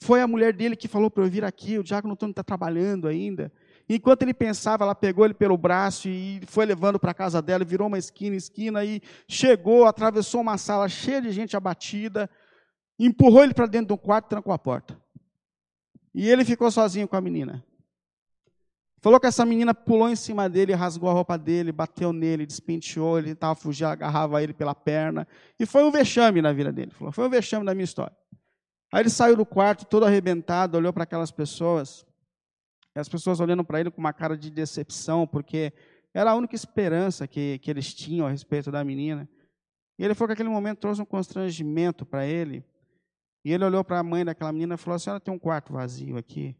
Foi 0.00 0.20
a 0.20 0.26
mulher 0.26 0.52
dele 0.52 0.76
que 0.76 0.88
falou 0.88 1.10
para 1.10 1.24
eu 1.24 1.30
vir 1.30 1.44
aqui, 1.44 1.78
o 1.78 1.82
diácono 1.82 2.12
Antônio 2.12 2.32
está 2.32 2.42
trabalhando 2.42 3.08
ainda. 3.08 3.52
Enquanto 3.88 4.22
ele 4.22 4.34
pensava, 4.34 4.84
ela 4.84 4.94
pegou 4.94 5.24
ele 5.24 5.34
pelo 5.34 5.56
braço 5.56 6.08
e 6.08 6.40
foi 6.46 6.66
levando 6.66 6.98
para 6.98 7.12
a 7.12 7.14
casa 7.14 7.40
dela, 7.40 7.64
virou 7.64 7.86
uma 7.86 7.98
esquina, 7.98 8.34
esquina, 8.34 8.84
e 8.84 9.00
chegou, 9.28 9.86
atravessou 9.86 10.40
uma 10.40 10.58
sala 10.58 10.88
cheia 10.88 11.22
de 11.22 11.30
gente 11.30 11.56
abatida, 11.56 12.28
empurrou 12.98 13.44
ele 13.44 13.54
para 13.54 13.66
dentro 13.66 13.88
do 13.88 13.98
quarto 13.98 14.26
e 14.26 14.30
trancou 14.30 14.52
a 14.52 14.58
porta. 14.58 15.00
E 16.12 16.28
ele 16.28 16.44
ficou 16.44 16.70
sozinho 16.70 17.06
com 17.06 17.16
a 17.16 17.20
menina. 17.20 17.64
Falou 19.00 19.20
que 19.20 19.26
essa 19.26 19.44
menina 19.44 19.72
pulou 19.72 20.08
em 20.08 20.16
cima 20.16 20.48
dele, 20.48 20.74
rasgou 20.74 21.08
a 21.08 21.12
roupa 21.12 21.38
dele, 21.38 21.70
bateu 21.70 22.12
nele, 22.12 22.44
despenteou, 22.44 23.18
ele 23.18 23.28
tentava 23.28 23.54
fugir, 23.54 23.84
agarrava 23.84 24.42
ele 24.42 24.52
pela 24.52 24.74
perna. 24.74 25.28
E 25.60 25.64
foi 25.64 25.84
um 25.84 25.92
vexame 25.92 26.42
na 26.42 26.52
vida 26.52 26.72
dele. 26.72 26.90
Falou, 26.90 27.12
foi 27.12 27.26
um 27.26 27.30
vexame 27.30 27.64
da 27.64 27.72
minha 27.72 27.84
história. 27.84 28.16
Aí 28.96 29.02
ele 29.02 29.10
saiu 29.10 29.36
do 29.36 29.44
quarto 29.44 29.84
todo 29.84 30.06
arrebentado, 30.06 30.78
olhou 30.78 30.90
para 30.90 31.02
aquelas 31.02 31.30
pessoas. 31.30 32.06
E 32.94 32.98
as 32.98 33.06
pessoas 33.06 33.40
olhando 33.40 33.62
para 33.62 33.78
ele 33.78 33.90
com 33.90 34.00
uma 34.00 34.10
cara 34.14 34.38
de 34.38 34.50
decepção, 34.50 35.26
porque 35.26 35.70
era 36.14 36.30
a 36.30 36.34
única 36.34 36.54
esperança 36.54 37.28
que, 37.28 37.58
que 37.58 37.70
eles 37.70 37.92
tinham 37.92 38.26
a 38.26 38.30
respeito 38.30 38.70
da 38.70 38.82
menina. 38.82 39.28
E 39.98 40.04
ele 40.06 40.14
falou 40.14 40.28
que 40.28 40.32
aquele 40.32 40.48
momento 40.48 40.78
trouxe 40.78 41.02
um 41.02 41.04
constrangimento 41.04 42.06
para 42.06 42.24
ele. 42.24 42.64
E 43.44 43.52
ele 43.52 43.66
olhou 43.66 43.84
para 43.84 43.98
a 43.98 44.02
mãe 44.02 44.24
daquela 44.24 44.50
menina 44.50 44.76
e 44.76 44.78
falou: 44.78 44.96
A 44.96 44.98
senhora 44.98 45.20
tem 45.20 45.34
um 45.34 45.38
quarto 45.38 45.74
vazio 45.74 46.16
aqui? 46.16 46.56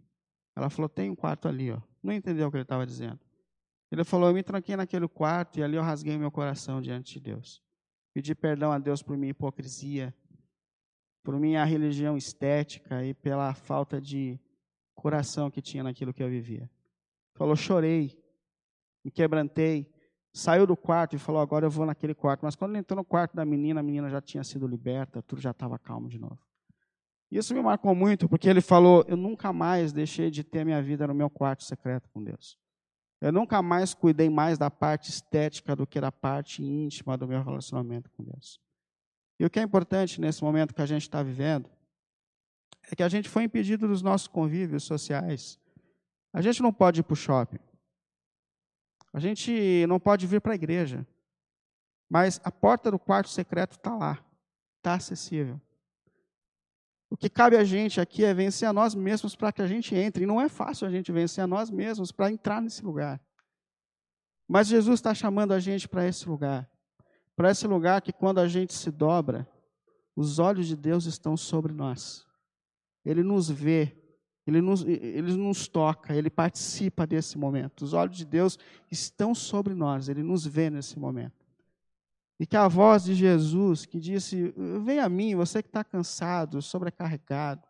Ela 0.54 0.68
falou: 0.68 0.90
Tem 0.90 1.08
um 1.08 1.16
quarto 1.16 1.48
ali, 1.48 1.72
ó. 1.72 1.80
Não 2.02 2.12
entendeu 2.12 2.48
o 2.48 2.50
que 2.50 2.58
ele 2.58 2.64
estava 2.64 2.84
dizendo. 2.84 3.18
Ele 3.90 4.04
falou: 4.04 4.28
Eu 4.28 4.34
me 4.34 4.42
tranquei 4.42 4.76
naquele 4.76 5.08
quarto 5.08 5.58
e 5.58 5.62
ali 5.62 5.76
eu 5.76 5.82
rasguei 5.82 6.18
meu 6.18 6.30
coração 6.30 6.82
diante 6.82 7.14
de 7.14 7.20
Deus. 7.20 7.62
Pedi 8.12 8.34
perdão 8.34 8.72
a 8.72 8.78
Deus 8.78 9.02
por 9.02 9.16
minha 9.16 9.30
hipocrisia, 9.30 10.14
por 11.26 11.40
minha 11.40 11.64
religião 11.64 12.16
estética 12.16 13.04
e 13.04 13.12
pela 13.12 13.52
falta 13.52 14.00
de 14.00 14.38
coração 14.94 15.50
que 15.50 15.60
tinha 15.60 15.82
naquilo 15.82 16.14
que 16.14 16.22
eu 16.22 16.30
vivia. 16.30 16.70
Falou: 17.34 17.56
Chorei, 17.56 18.16
me 19.04 19.10
quebrantei, 19.10 19.92
saiu 20.32 20.68
do 20.68 20.76
quarto 20.76 21.16
e 21.16 21.18
falou: 21.18 21.40
Agora 21.40 21.66
eu 21.66 21.70
vou 21.70 21.84
naquele 21.84 22.14
quarto. 22.14 22.44
Mas 22.44 22.54
quando 22.54 22.70
ele 22.70 22.78
entrou 22.78 22.96
no 22.96 23.04
quarto 23.04 23.34
da 23.34 23.44
menina, 23.44 23.80
a 23.80 23.82
menina 23.82 24.08
já 24.08 24.20
tinha 24.20 24.44
sido 24.44 24.68
liberta, 24.68 25.20
tudo 25.20 25.42
já 25.42 25.50
estava 25.50 25.76
calmo 25.80 26.08
de 26.08 26.16
novo. 26.16 26.38
Isso 27.28 27.52
me 27.52 27.60
marcou 27.60 27.92
muito, 27.92 28.28
porque 28.28 28.48
ele 28.48 28.60
falou: 28.60 29.04
Eu 29.08 29.16
nunca 29.16 29.52
mais 29.52 29.92
deixei 29.92 30.30
de 30.30 30.44
ter 30.44 30.64
minha 30.64 30.80
vida 30.80 31.08
no 31.08 31.14
meu 31.14 31.28
quarto 31.28 31.64
secreto 31.64 32.08
com 32.10 32.22
Deus. 32.22 32.56
Eu 33.20 33.32
nunca 33.32 33.60
mais 33.60 33.94
cuidei 33.94 34.30
mais 34.30 34.58
da 34.58 34.70
parte 34.70 35.10
estética 35.10 35.74
do 35.74 35.88
que 35.88 36.00
da 36.00 36.12
parte 36.12 36.62
íntima 36.62 37.18
do 37.18 37.26
meu 37.26 37.42
relacionamento 37.42 38.08
com 38.12 38.22
Deus. 38.22 38.60
E 39.38 39.44
o 39.44 39.50
que 39.50 39.58
é 39.58 39.62
importante 39.62 40.20
nesse 40.20 40.42
momento 40.42 40.74
que 40.74 40.82
a 40.82 40.86
gente 40.86 41.02
está 41.02 41.22
vivendo 41.22 41.68
é 42.90 42.96
que 42.96 43.02
a 43.02 43.08
gente 43.08 43.28
foi 43.28 43.44
impedido 43.44 43.86
dos 43.88 44.02
nossos 44.02 44.28
convívios 44.28 44.84
sociais. 44.84 45.58
A 46.32 46.40
gente 46.40 46.62
não 46.62 46.72
pode 46.72 47.00
ir 47.00 47.02
para 47.02 47.14
o 47.14 47.16
shopping. 47.16 47.58
A 49.12 49.18
gente 49.18 49.86
não 49.88 49.98
pode 49.98 50.26
vir 50.26 50.40
para 50.40 50.52
a 50.52 50.54
igreja. 50.54 51.06
Mas 52.08 52.40
a 52.44 52.52
porta 52.52 52.90
do 52.90 52.98
quarto 52.98 53.28
secreto 53.28 53.72
está 53.72 53.94
lá, 53.94 54.24
está 54.78 54.94
acessível. 54.94 55.60
O 57.08 57.16
que 57.16 57.28
cabe 57.28 57.56
a 57.56 57.64
gente 57.64 58.00
aqui 58.00 58.24
é 58.24 58.34
vencer 58.34 58.68
a 58.68 58.72
nós 58.72 58.94
mesmos 58.94 59.34
para 59.36 59.52
que 59.52 59.62
a 59.62 59.66
gente 59.66 59.94
entre. 59.94 60.24
E 60.24 60.26
não 60.26 60.40
é 60.40 60.48
fácil 60.48 60.86
a 60.86 60.90
gente 60.90 61.12
vencer 61.12 61.42
a 61.42 61.46
nós 61.46 61.70
mesmos 61.70 62.12
para 62.12 62.30
entrar 62.30 62.60
nesse 62.60 62.84
lugar. 62.84 63.20
Mas 64.48 64.68
Jesus 64.68 64.98
está 64.98 65.14
chamando 65.14 65.52
a 65.52 65.58
gente 65.58 65.88
para 65.88 66.06
esse 66.06 66.28
lugar. 66.28 66.68
Para 67.36 67.50
esse 67.50 67.66
lugar 67.66 68.00
que 68.00 68.12
quando 68.12 68.38
a 68.38 68.48
gente 68.48 68.72
se 68.72 68.90
dobra, 68.90 69.46
os 70.16 70.38
olhos 70.38 70.66
de 70.66 70.74
Deus 70.74 71.04
estão 71.04 71.36
sobre 71.36 71.72
nós. 71.72 72.26
Ele 73.04 73.22
nos 73.22 73.50
vê, 73.50 73.94
ele 74.46 74.62
nos, 74.62 74.82
ele 74.82 75.36
nos 75.36 75.68
toca, 75.68 76.14
ele 76.14 76.30
participa 76.30 77.06
desse 77.06 77.36
momento. 77.36 77.82
Os 77.82 77.92
olhos 77.92 78.16
de 78.16 78.24
Deus 78.24 78.58
estão 78.90 79.34
sobre 79.34 79.74
nós, 79.74 80.08
ele 80.08 80.22
nos 80.22 80.46
vê 80.46 80.70
nesse 80.70 80.98
momento. 80.98 81.46
E 82.40 82.46
que 82.46 82.56
a 82.56 82.66
voz 82.66 83.04
de 83.04 83.14
Jesus 83.14 83.84
que 83.84 84.00
disse: 84.00 84.54
Vem 84.84 84.98
a 84.98 85.08
mim, 85.08 85.34
você 85.34 85.62
que 85.62 85.68
está 85.68 85.84
cansado, 85.84 86.60
sobrecarregado, 86.60 87.66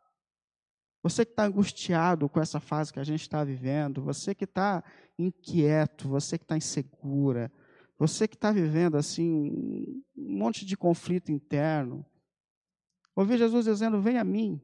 você 1.03 1.25
que 1.25 1.33
está 1.33 1.45
angustiado 1.45 2.29
com 2.29 2.41
essa 2.41 2.59
fase 2.59 2.93
que 2.93 2.99
a 2.99 3.05
gente 3.05 3.21
está 3.21 3.45
vivendo, 3.45 4.03
você 4.03 4.35
que 4.35 4.45
está 4.45 4.83
inquieto, 5.19 6.09
você 6.09 6.37
que 6.37 6.45
está 6.45 6.57
insegura, 6.57 7.51
você 7.99 8.29
que 8.29 8.35
está 8.35 8.53
vivendo 8.53 8.97
assim 8.97 10.03
um 10.17 10.39
monte 10.39 10.65
de 10.65 10.77
conflito 10.77 11.33
interno. 11.33 12.05
Ouvi 13.15 13.39
Jesus 13.39 13.65
dizendo: 13.65 14.01
Vem 14.01 14.19
a 14.19 14.25
mim. 14.25 14.61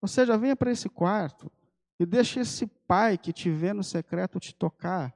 Ou 0.00 0.08
seja, 0.08 0.38
venha 0.38 0.54
para 0.54 0.70
esse 0.70 0.88
quarto 0.88 1.50
e 1.98 2.06
deixe 2.06 2.40
esse 2.40 2.66
Pai 2.86 3.18
que 3.18 3.32
te 3.32 3.50
vê 3.50 3.72
no 3.72 3.82
secreto 3.82 4.38
te 4.38 4.54
tocar, 4.54 5.12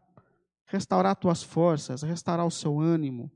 restaurar 0.67 1.15
tuas 1.15 1.43
forças, 1.43 2.03
restaurar 2.03 2.45
o 2.45 2.51
seu 2.51 2.81
ânimo 2.81 3.31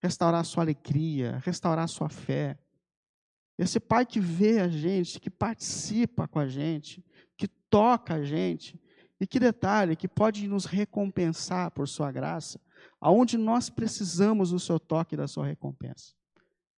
restaurar 0.00 0.40
a 0.40 0.44
sua 0.44 0.64
alegria, 0.64 1.40
restaurar 1.44 1.84
a 1.84 1.88
sua 1.88 2.08
fé. 2.08 2.58
Esse 3.58 3.78
Pai 3.78 4.06
que 4.06 4.18
vê 4.18 4.58
a 4.58 4.68
gente, 4.68 5.20
que 5.20 5.30
participa 5.30 6.26
com 6.26 6.38
a 6.38 6.48
gente, 6.48 7.04
que 7.36 7.46
toca 7.46 8.14
a 8.14 8.24
gente, 8.24 8.80
e 9.20 9.26
que 9.26 9.38
detalhe, 9.38 9.94
que 9.94 10.08
pode 10.08 10.48
nos 10.48 10.64
recompensar 10.64 11.70
por 11.70 11.86
Sua 11.86 12.10
graça, 12.10 12.60
aonde 13.00 13.36
nós 13.36 13.68
precisamos 13.68 14.50
do 14.50 14.58
Seu 14.58 14.80
toque 14.80 15.14
e 15.14 15.18
da 15.18 15.28
Sua 15.28 15.46
recompensa. 15.46 16.14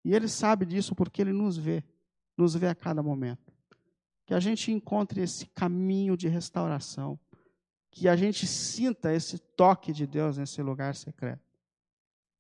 E 0.05 0.15
Ele 0.15 0.29
sabe 0.29 0.67
disso 0.67 0.95
porque 0.95 1.23
Ele 1.23 1.33
nos 1.33 1.57
vê, 1.57 1.85
nos 2.37 2.55
vê 2.55 2.69
a 2.69 2.75
cada 2.75 3.03
momento. 3.03 3.53
Que 4.27 4.35
a 4.35 4.41
gente 4.41 4.73
encontre 4.73 5.21
esse 5.21 5.47
caminho 5.47 6.17
de 6.17 6.27
restauração, 6.27 7.19
que 7.91 8.09
a 8.09 8.17
gente 8.17 8.47
sinta 8.47 9.15
esse 9.15 9.39
toque 9.39 9.93
de 9.93 10.07
Deus 10.07 10.39
nesse 10.39 10.61
lugar 10.63 10.95
secreto 10.95 11.53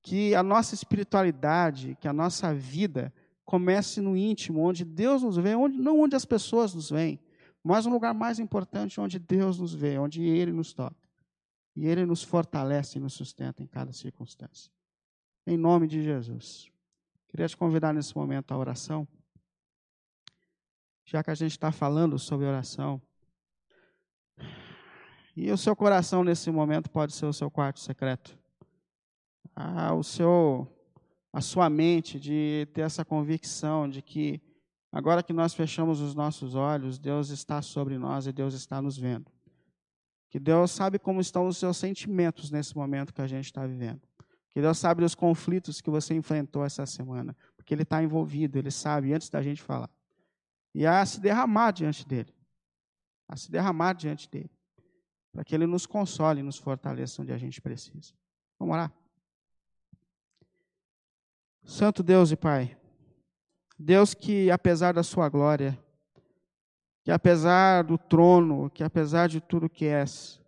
que 0.02 0.34
a 0.34 0.42
nossa 0.42 0.74
espiritualidade, 0.74 1.96
que 2.00 2.08
a 2.08 2.12
nossa 2.12 2.52
vida 2.52 3.14
comece 3.44 4.00
no 4.00 4.16
íntimo, 4.16 4.60
onde 4.60 4.84
Deus 4.84 5.22
nos 5.22 5.36
vê, 5.36 5.54
onde, 5.54 5.78
não 5.78 6.00
onde 6.00 6.16
as 6.16 6.24
pessoas 6.24 6.74
nos 6.74 6.90
veem, 6.90 7.20
mas 7.62 7.86
um 7.86 7.90
lugar 7.90 8.12
mais 8.12 8.38
importante 8.38 9.00
onde 9.00 9.18
Deus 9.18 9.58
nos 9.58 9.74
vê, 9.74 9.98
onde 9.98 10.22
Ele 10.22 10.52
nos 10.52 10.72
toca. 10.72 11.08
E 11.74 11.86
Ele 11.86 12.04
nos 12.04 12.22
fortalece 12.22 12.98
e 12.98 13.00
nos 13.00 13.14
sustenta 13.14 13.62
em 13.62 13.66
cada 13.66 13.92
circunstância. 13.92 14.70
Em 15.46 15.56
nome 15.56 15.86
de 15.86 16.02
Jesus. 16.02 16.70
Queria 17.28 17.48
te 17.48 17.56
convidar 17.56 17.92
nesse 17.94 18.14
momento 18.16 18.52
à 18.52 18.58
oração. 18.58 19.06
Já 21.04 21.22
que 21.22 21.30
a 21.30 21.34
gente 21.34 21.52
está 21.52 21.72
falando 21.72 22.18
sobre 22.18 22.46
oração. 22.46 23.00
E 25.34 25.50
o 25.50 25.56
seu 25.56 25.74
coração 25.74 26.22
nesse 26.22 26.50
momento 26.50 26.90
pode 26.90 27.14
ser 27.14 27.26
o 27.26 27.32
seu 27.32 27.50
quarto 27.50 27.80
secreto 27.80 28.38
a, 29.54 29.94
o 29.94 30.02
seu, 30.02 30.66
a 31.32 31.40
sua 31.40 31.68
mente 31.68 32.18
de 32.18 32.66
ter 32.72 32.82
essa 32.82 33.04
convicção 33.04 33.88
de 33.88 34.02
que 34.02 34.40
agora 34.92 35.22
que 35.22 35.32
nós 35.32 35.54
fechamos 35.54 36.00
os 36.00 36.14
nossos 36.14 36.54
olhos, 36.54 36.98
Deus 36.98 37.30
está 37.30 37.60
sobre 37.62 37.98
nós 37.98 38.26
e 38.26 38.32
Deus 38.32 38.54
está 38.54 38.80
nos 38.80 38.96
vendo. 38.96 39.32
Que 40.28 40.38
Deus 40.38 40.70
sabe 40.70 40.98
como 40.98 41.20
estão 41.20 41.46
os 41.46 41.56
seus 41.58 41.76
sentimentos 41.76 42.50
nesse 42.50 42.76
momento 42.76 43.12
que 43.12 43.20
a 43.20 43.26
gente 43.26 43.46
está 43.46 43.66
vivendo. 43.66 44.00
Que 44.50 44.60
Deus 44.60 44.78
sabe 44.78 45.00
dos 45.00 45.14
conflitos 45.14 45.80
que 45.80 45.90
você 45.90 46.14
enfrentou 46.14 46.64
essa 46.64 46.86
semana. 46.86 47.36
Porque 47.56 47.74
Ele 47.74 47.82
está 47.82 48.02
envolvido, 48.02 48.58
Ele 48.58 48.70
sabe 48.70 49.12
antes 49.12 49.28
da 49.28 49.42
gente 49.42 49.62
falar. 49.62 49.90
E 50.74 50.86
a 50.86 51.04
se 51.04 51.20
derramar 51.20 51.72
diante 51.72 52.06
dEle. 52.06 52.34
A 53.28 53.36
se 53.36 53.50
derramar 53.50 53.94
diante 53.94 54.28
dEle. 54.30 54.50
Para 55.32 55.44
que 55.44 55.54
Ele 55.54 55.66
nos 55.66 55.86
console 55.86 56.40
e 56.40 56.42
nos 56.42 56.58
fortaleça 56.58 57.22
onde 57.22 57.32
a 57.32 57.38
gente 57.38 57.60
precisa. 57.60 58.12
Vamos 58.58 58.74
orar? 58.74 58.92
Santo 61.64 62.02
Deus 62.02 62.30
e 62.30 62.36
Pai, 62.36 62.76
Deus 63.82 64.14
que 64.14 64.48
apesar 64.48 64.94
da 64.94 65.02
sua 65.02 65.28
glória, 65.28 65.76
que 67.02 67.10
apesar 67.10 67.82
do 67.82 67.98
trono, 67.98 68.70
que 68.70 68.84
apesar 68.84 69.28
de 69.28 69.40
tudo 69.40 69.68
que 69.68 69.86
és, 69.86 70.40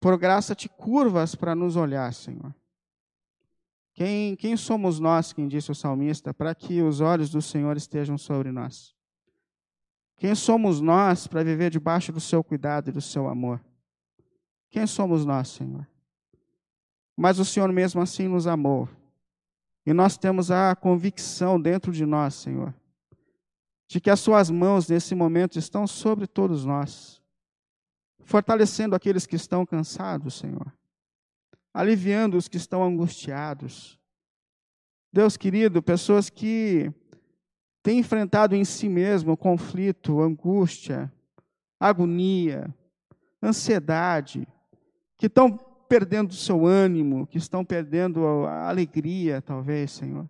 por 0.00 0.16
graça 0.16 0.54
te 0.54 0.68
curvas 0.68 1.34
para 1.34 1.54
nos 1.54 1.74
olhar, 1.74 2.14
Senhor. 2.14 2.54
Quem, 3.92 4.36
quem 4.36 4.56
somos 4.56 5.00
nós, 5.00 5.32
quem 5.32 5.48
disse 5.48 5.72
o 5.72 5.74
salmista, 5.74 6.32
para 6.32 6.54
que 6.54 6.80
os 6.80 7.00
olhos 7.00 7.28
do 7.28 7.42
Senhor 7.42 7.76
estejam 7.76 8.16
sobre 8.16 8.52
nós? 8.52 8.94
Quem 10.16 10.34
somos 10.36 10.80
nós 10.80 11.26
para 11.26 11.42
viver 11.42 11.70
debaixo 11.70 12.12
do 12.12 12.20
seu 12.20 12.42
cuidado 12.44 12.88
e 12.88 12.92
do 12.92 13.00
seu 13.00 13.28
amor? 13.28 13.60
Quem 14.70 14.86
somos 14.86 15.26
nós, 15.26 15.48
Senhor? 15.48 15.86
Mas 17.16 17.40
o 17.40 17.44
Senhor 17.44 17.70
mesmo 17.72 18.00
assim 18.00 18.28
nos 18.28 18.46
amou 18.46 18.88
e 19.84 19.92
nós 19.92 20.16
temos 20.16 20.50
a 20.50 20.74
convicção 20.76 21.60
dentro 21.60 21.92
de 21.92 22.06
nós, 22.06 22.34
Senhor, 22.34 22.74
de 23.88 24.00
que 24.00 24.10
as 24.10 24.20
Suas 24.20 24.48
mãos 24.48 24.88
nesse 24.88 25.14
momento 25.14 25.58
estão 25.58 25.86
sobre 25.86 26.26
todos 26.26 26.64
nós, 26.64 27.20
fortalecendo 28.20 28.94
aqueles 28.94 29.26
que 29.26 29.36
estão 29.36 29.66
cansados, 29.66 30.34
Senhor, 30.34 30.72
aliviando 31.74 32.36
os 32.36 32.48
que 32.48 32.56
estão 32.56 32.82
angustiados. 32.84 33.98
Deus 35.12 35.36
querido, 35.36 35.82
pessoas 35.82 36.30
que 36.30 36.90
têm 37.82 37.98
enfrentado 37.98 38.54
em 38.54 38.64
si 38.64 38.88
mesmo 38.88 39.36
conflito, 39.36 40.20
angústia, 40.20 41.12
agonia, 41.78 42.72
ansiedade, 43.42 44.46
que 45.18 45.26
estão 45.26 45.58
perdendo 45.92 46.30
o 46.30 46.34
seu 46.34 46.64
ânimo, 46.64 47.26
que 47.26 47.36
estão 47.36 47.62
perdendo 47.62 48.24
a 48.46 48.70
alegria, 48.70 49.42
talvez, 49.42 49.90
Senhor. 49.90 50.26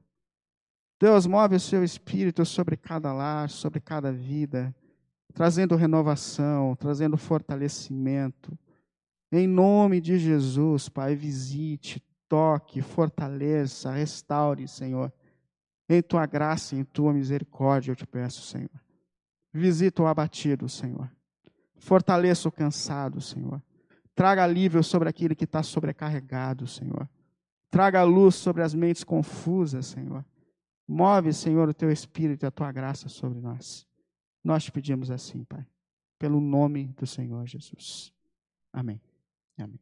Deus, 0.98 1.24
move 1.24 1.54
o 1.54 1.60
seu 1.60 1.84
espírito 1.84 2.44
sobre 2.44 2.76
cada 2.76 3.12
lar, 3.12 3.48
sobre 3.48 3.78
cada 3.78 4.10
vida, 4.10 4.74
trazendo 5.32 5.76
renovação, 5.76 6.74
trazendo 6.74 7.16
fortalecimento. 7.16 8.58
Em 9.30 9.46
nome 9.46 10.00
de 10.00 10.18
Jesus, 10.18 10.88
Pai, 10.88 11.14
visite, 11.14 12.02
toque, 12.28 12.82
fortaleça, 12.82 13.92
restaure, 13.92 14.66
Senhor. 14.66 15.12
Em 15.88 16.02
tua 16.02 16.26
graça 16.26 16.74
em 16.74 16.82
tua 16.82 17.12
misericórdia, 17.12 17.92
eu 17.92 17.96
te 17.96 18.04
peço, 18.04 18.42
Senhor. 18.42 18.82
Visita 19.54 20.02
o 20.02 20.08
abatido, 20.08 20.68
Senhor. 20.68 21.08
Fortaleça 21.76 22.48
o 22.48 22.52
cansado, 22.52 23.20
Senhor. 23.20 23.62
Traga 24.14 24.44
alívio 24.44 24.82
sobre 24.82 25.08
aquele 25.08 25.34
que 25.34 25.44
está 25.44 25.62
sobrecarregado, 25.62 26.66
Senhor. 26.66 27.08
Traga 27.70 28.02
luz 28.02 28.34
sobre 28.34 28.62
as 28.62 28.74
mentes 28.74 29.02
confusas, 29.02 29.86
Senhor. 29.86 30.24
Move, 30.86 31.32
Senhor, 31.32 31.68
o 31.68 31.74
teu 31.74 31.90
espírito 31.90 32.44
e 32.44 32.46
a 32.46 32.50
tua 32.50 32.70
graça 32.70 33.08
sobre 33.08 33.40
nós. 33.40 33.86
Nós 34.44 34.64
te 34.64 34.72
pedimos 34.72 35.10
assim, 35.10 35.44
Pai, 35.44 35.64
pelo 36.18 36.40
nome 36.40 36.88
do 36.98 37.06
Senhor 37.06 37.46
Jesus. 37.46 38.12
Amém. 38.72 39.00
Amém. 39.58 39.80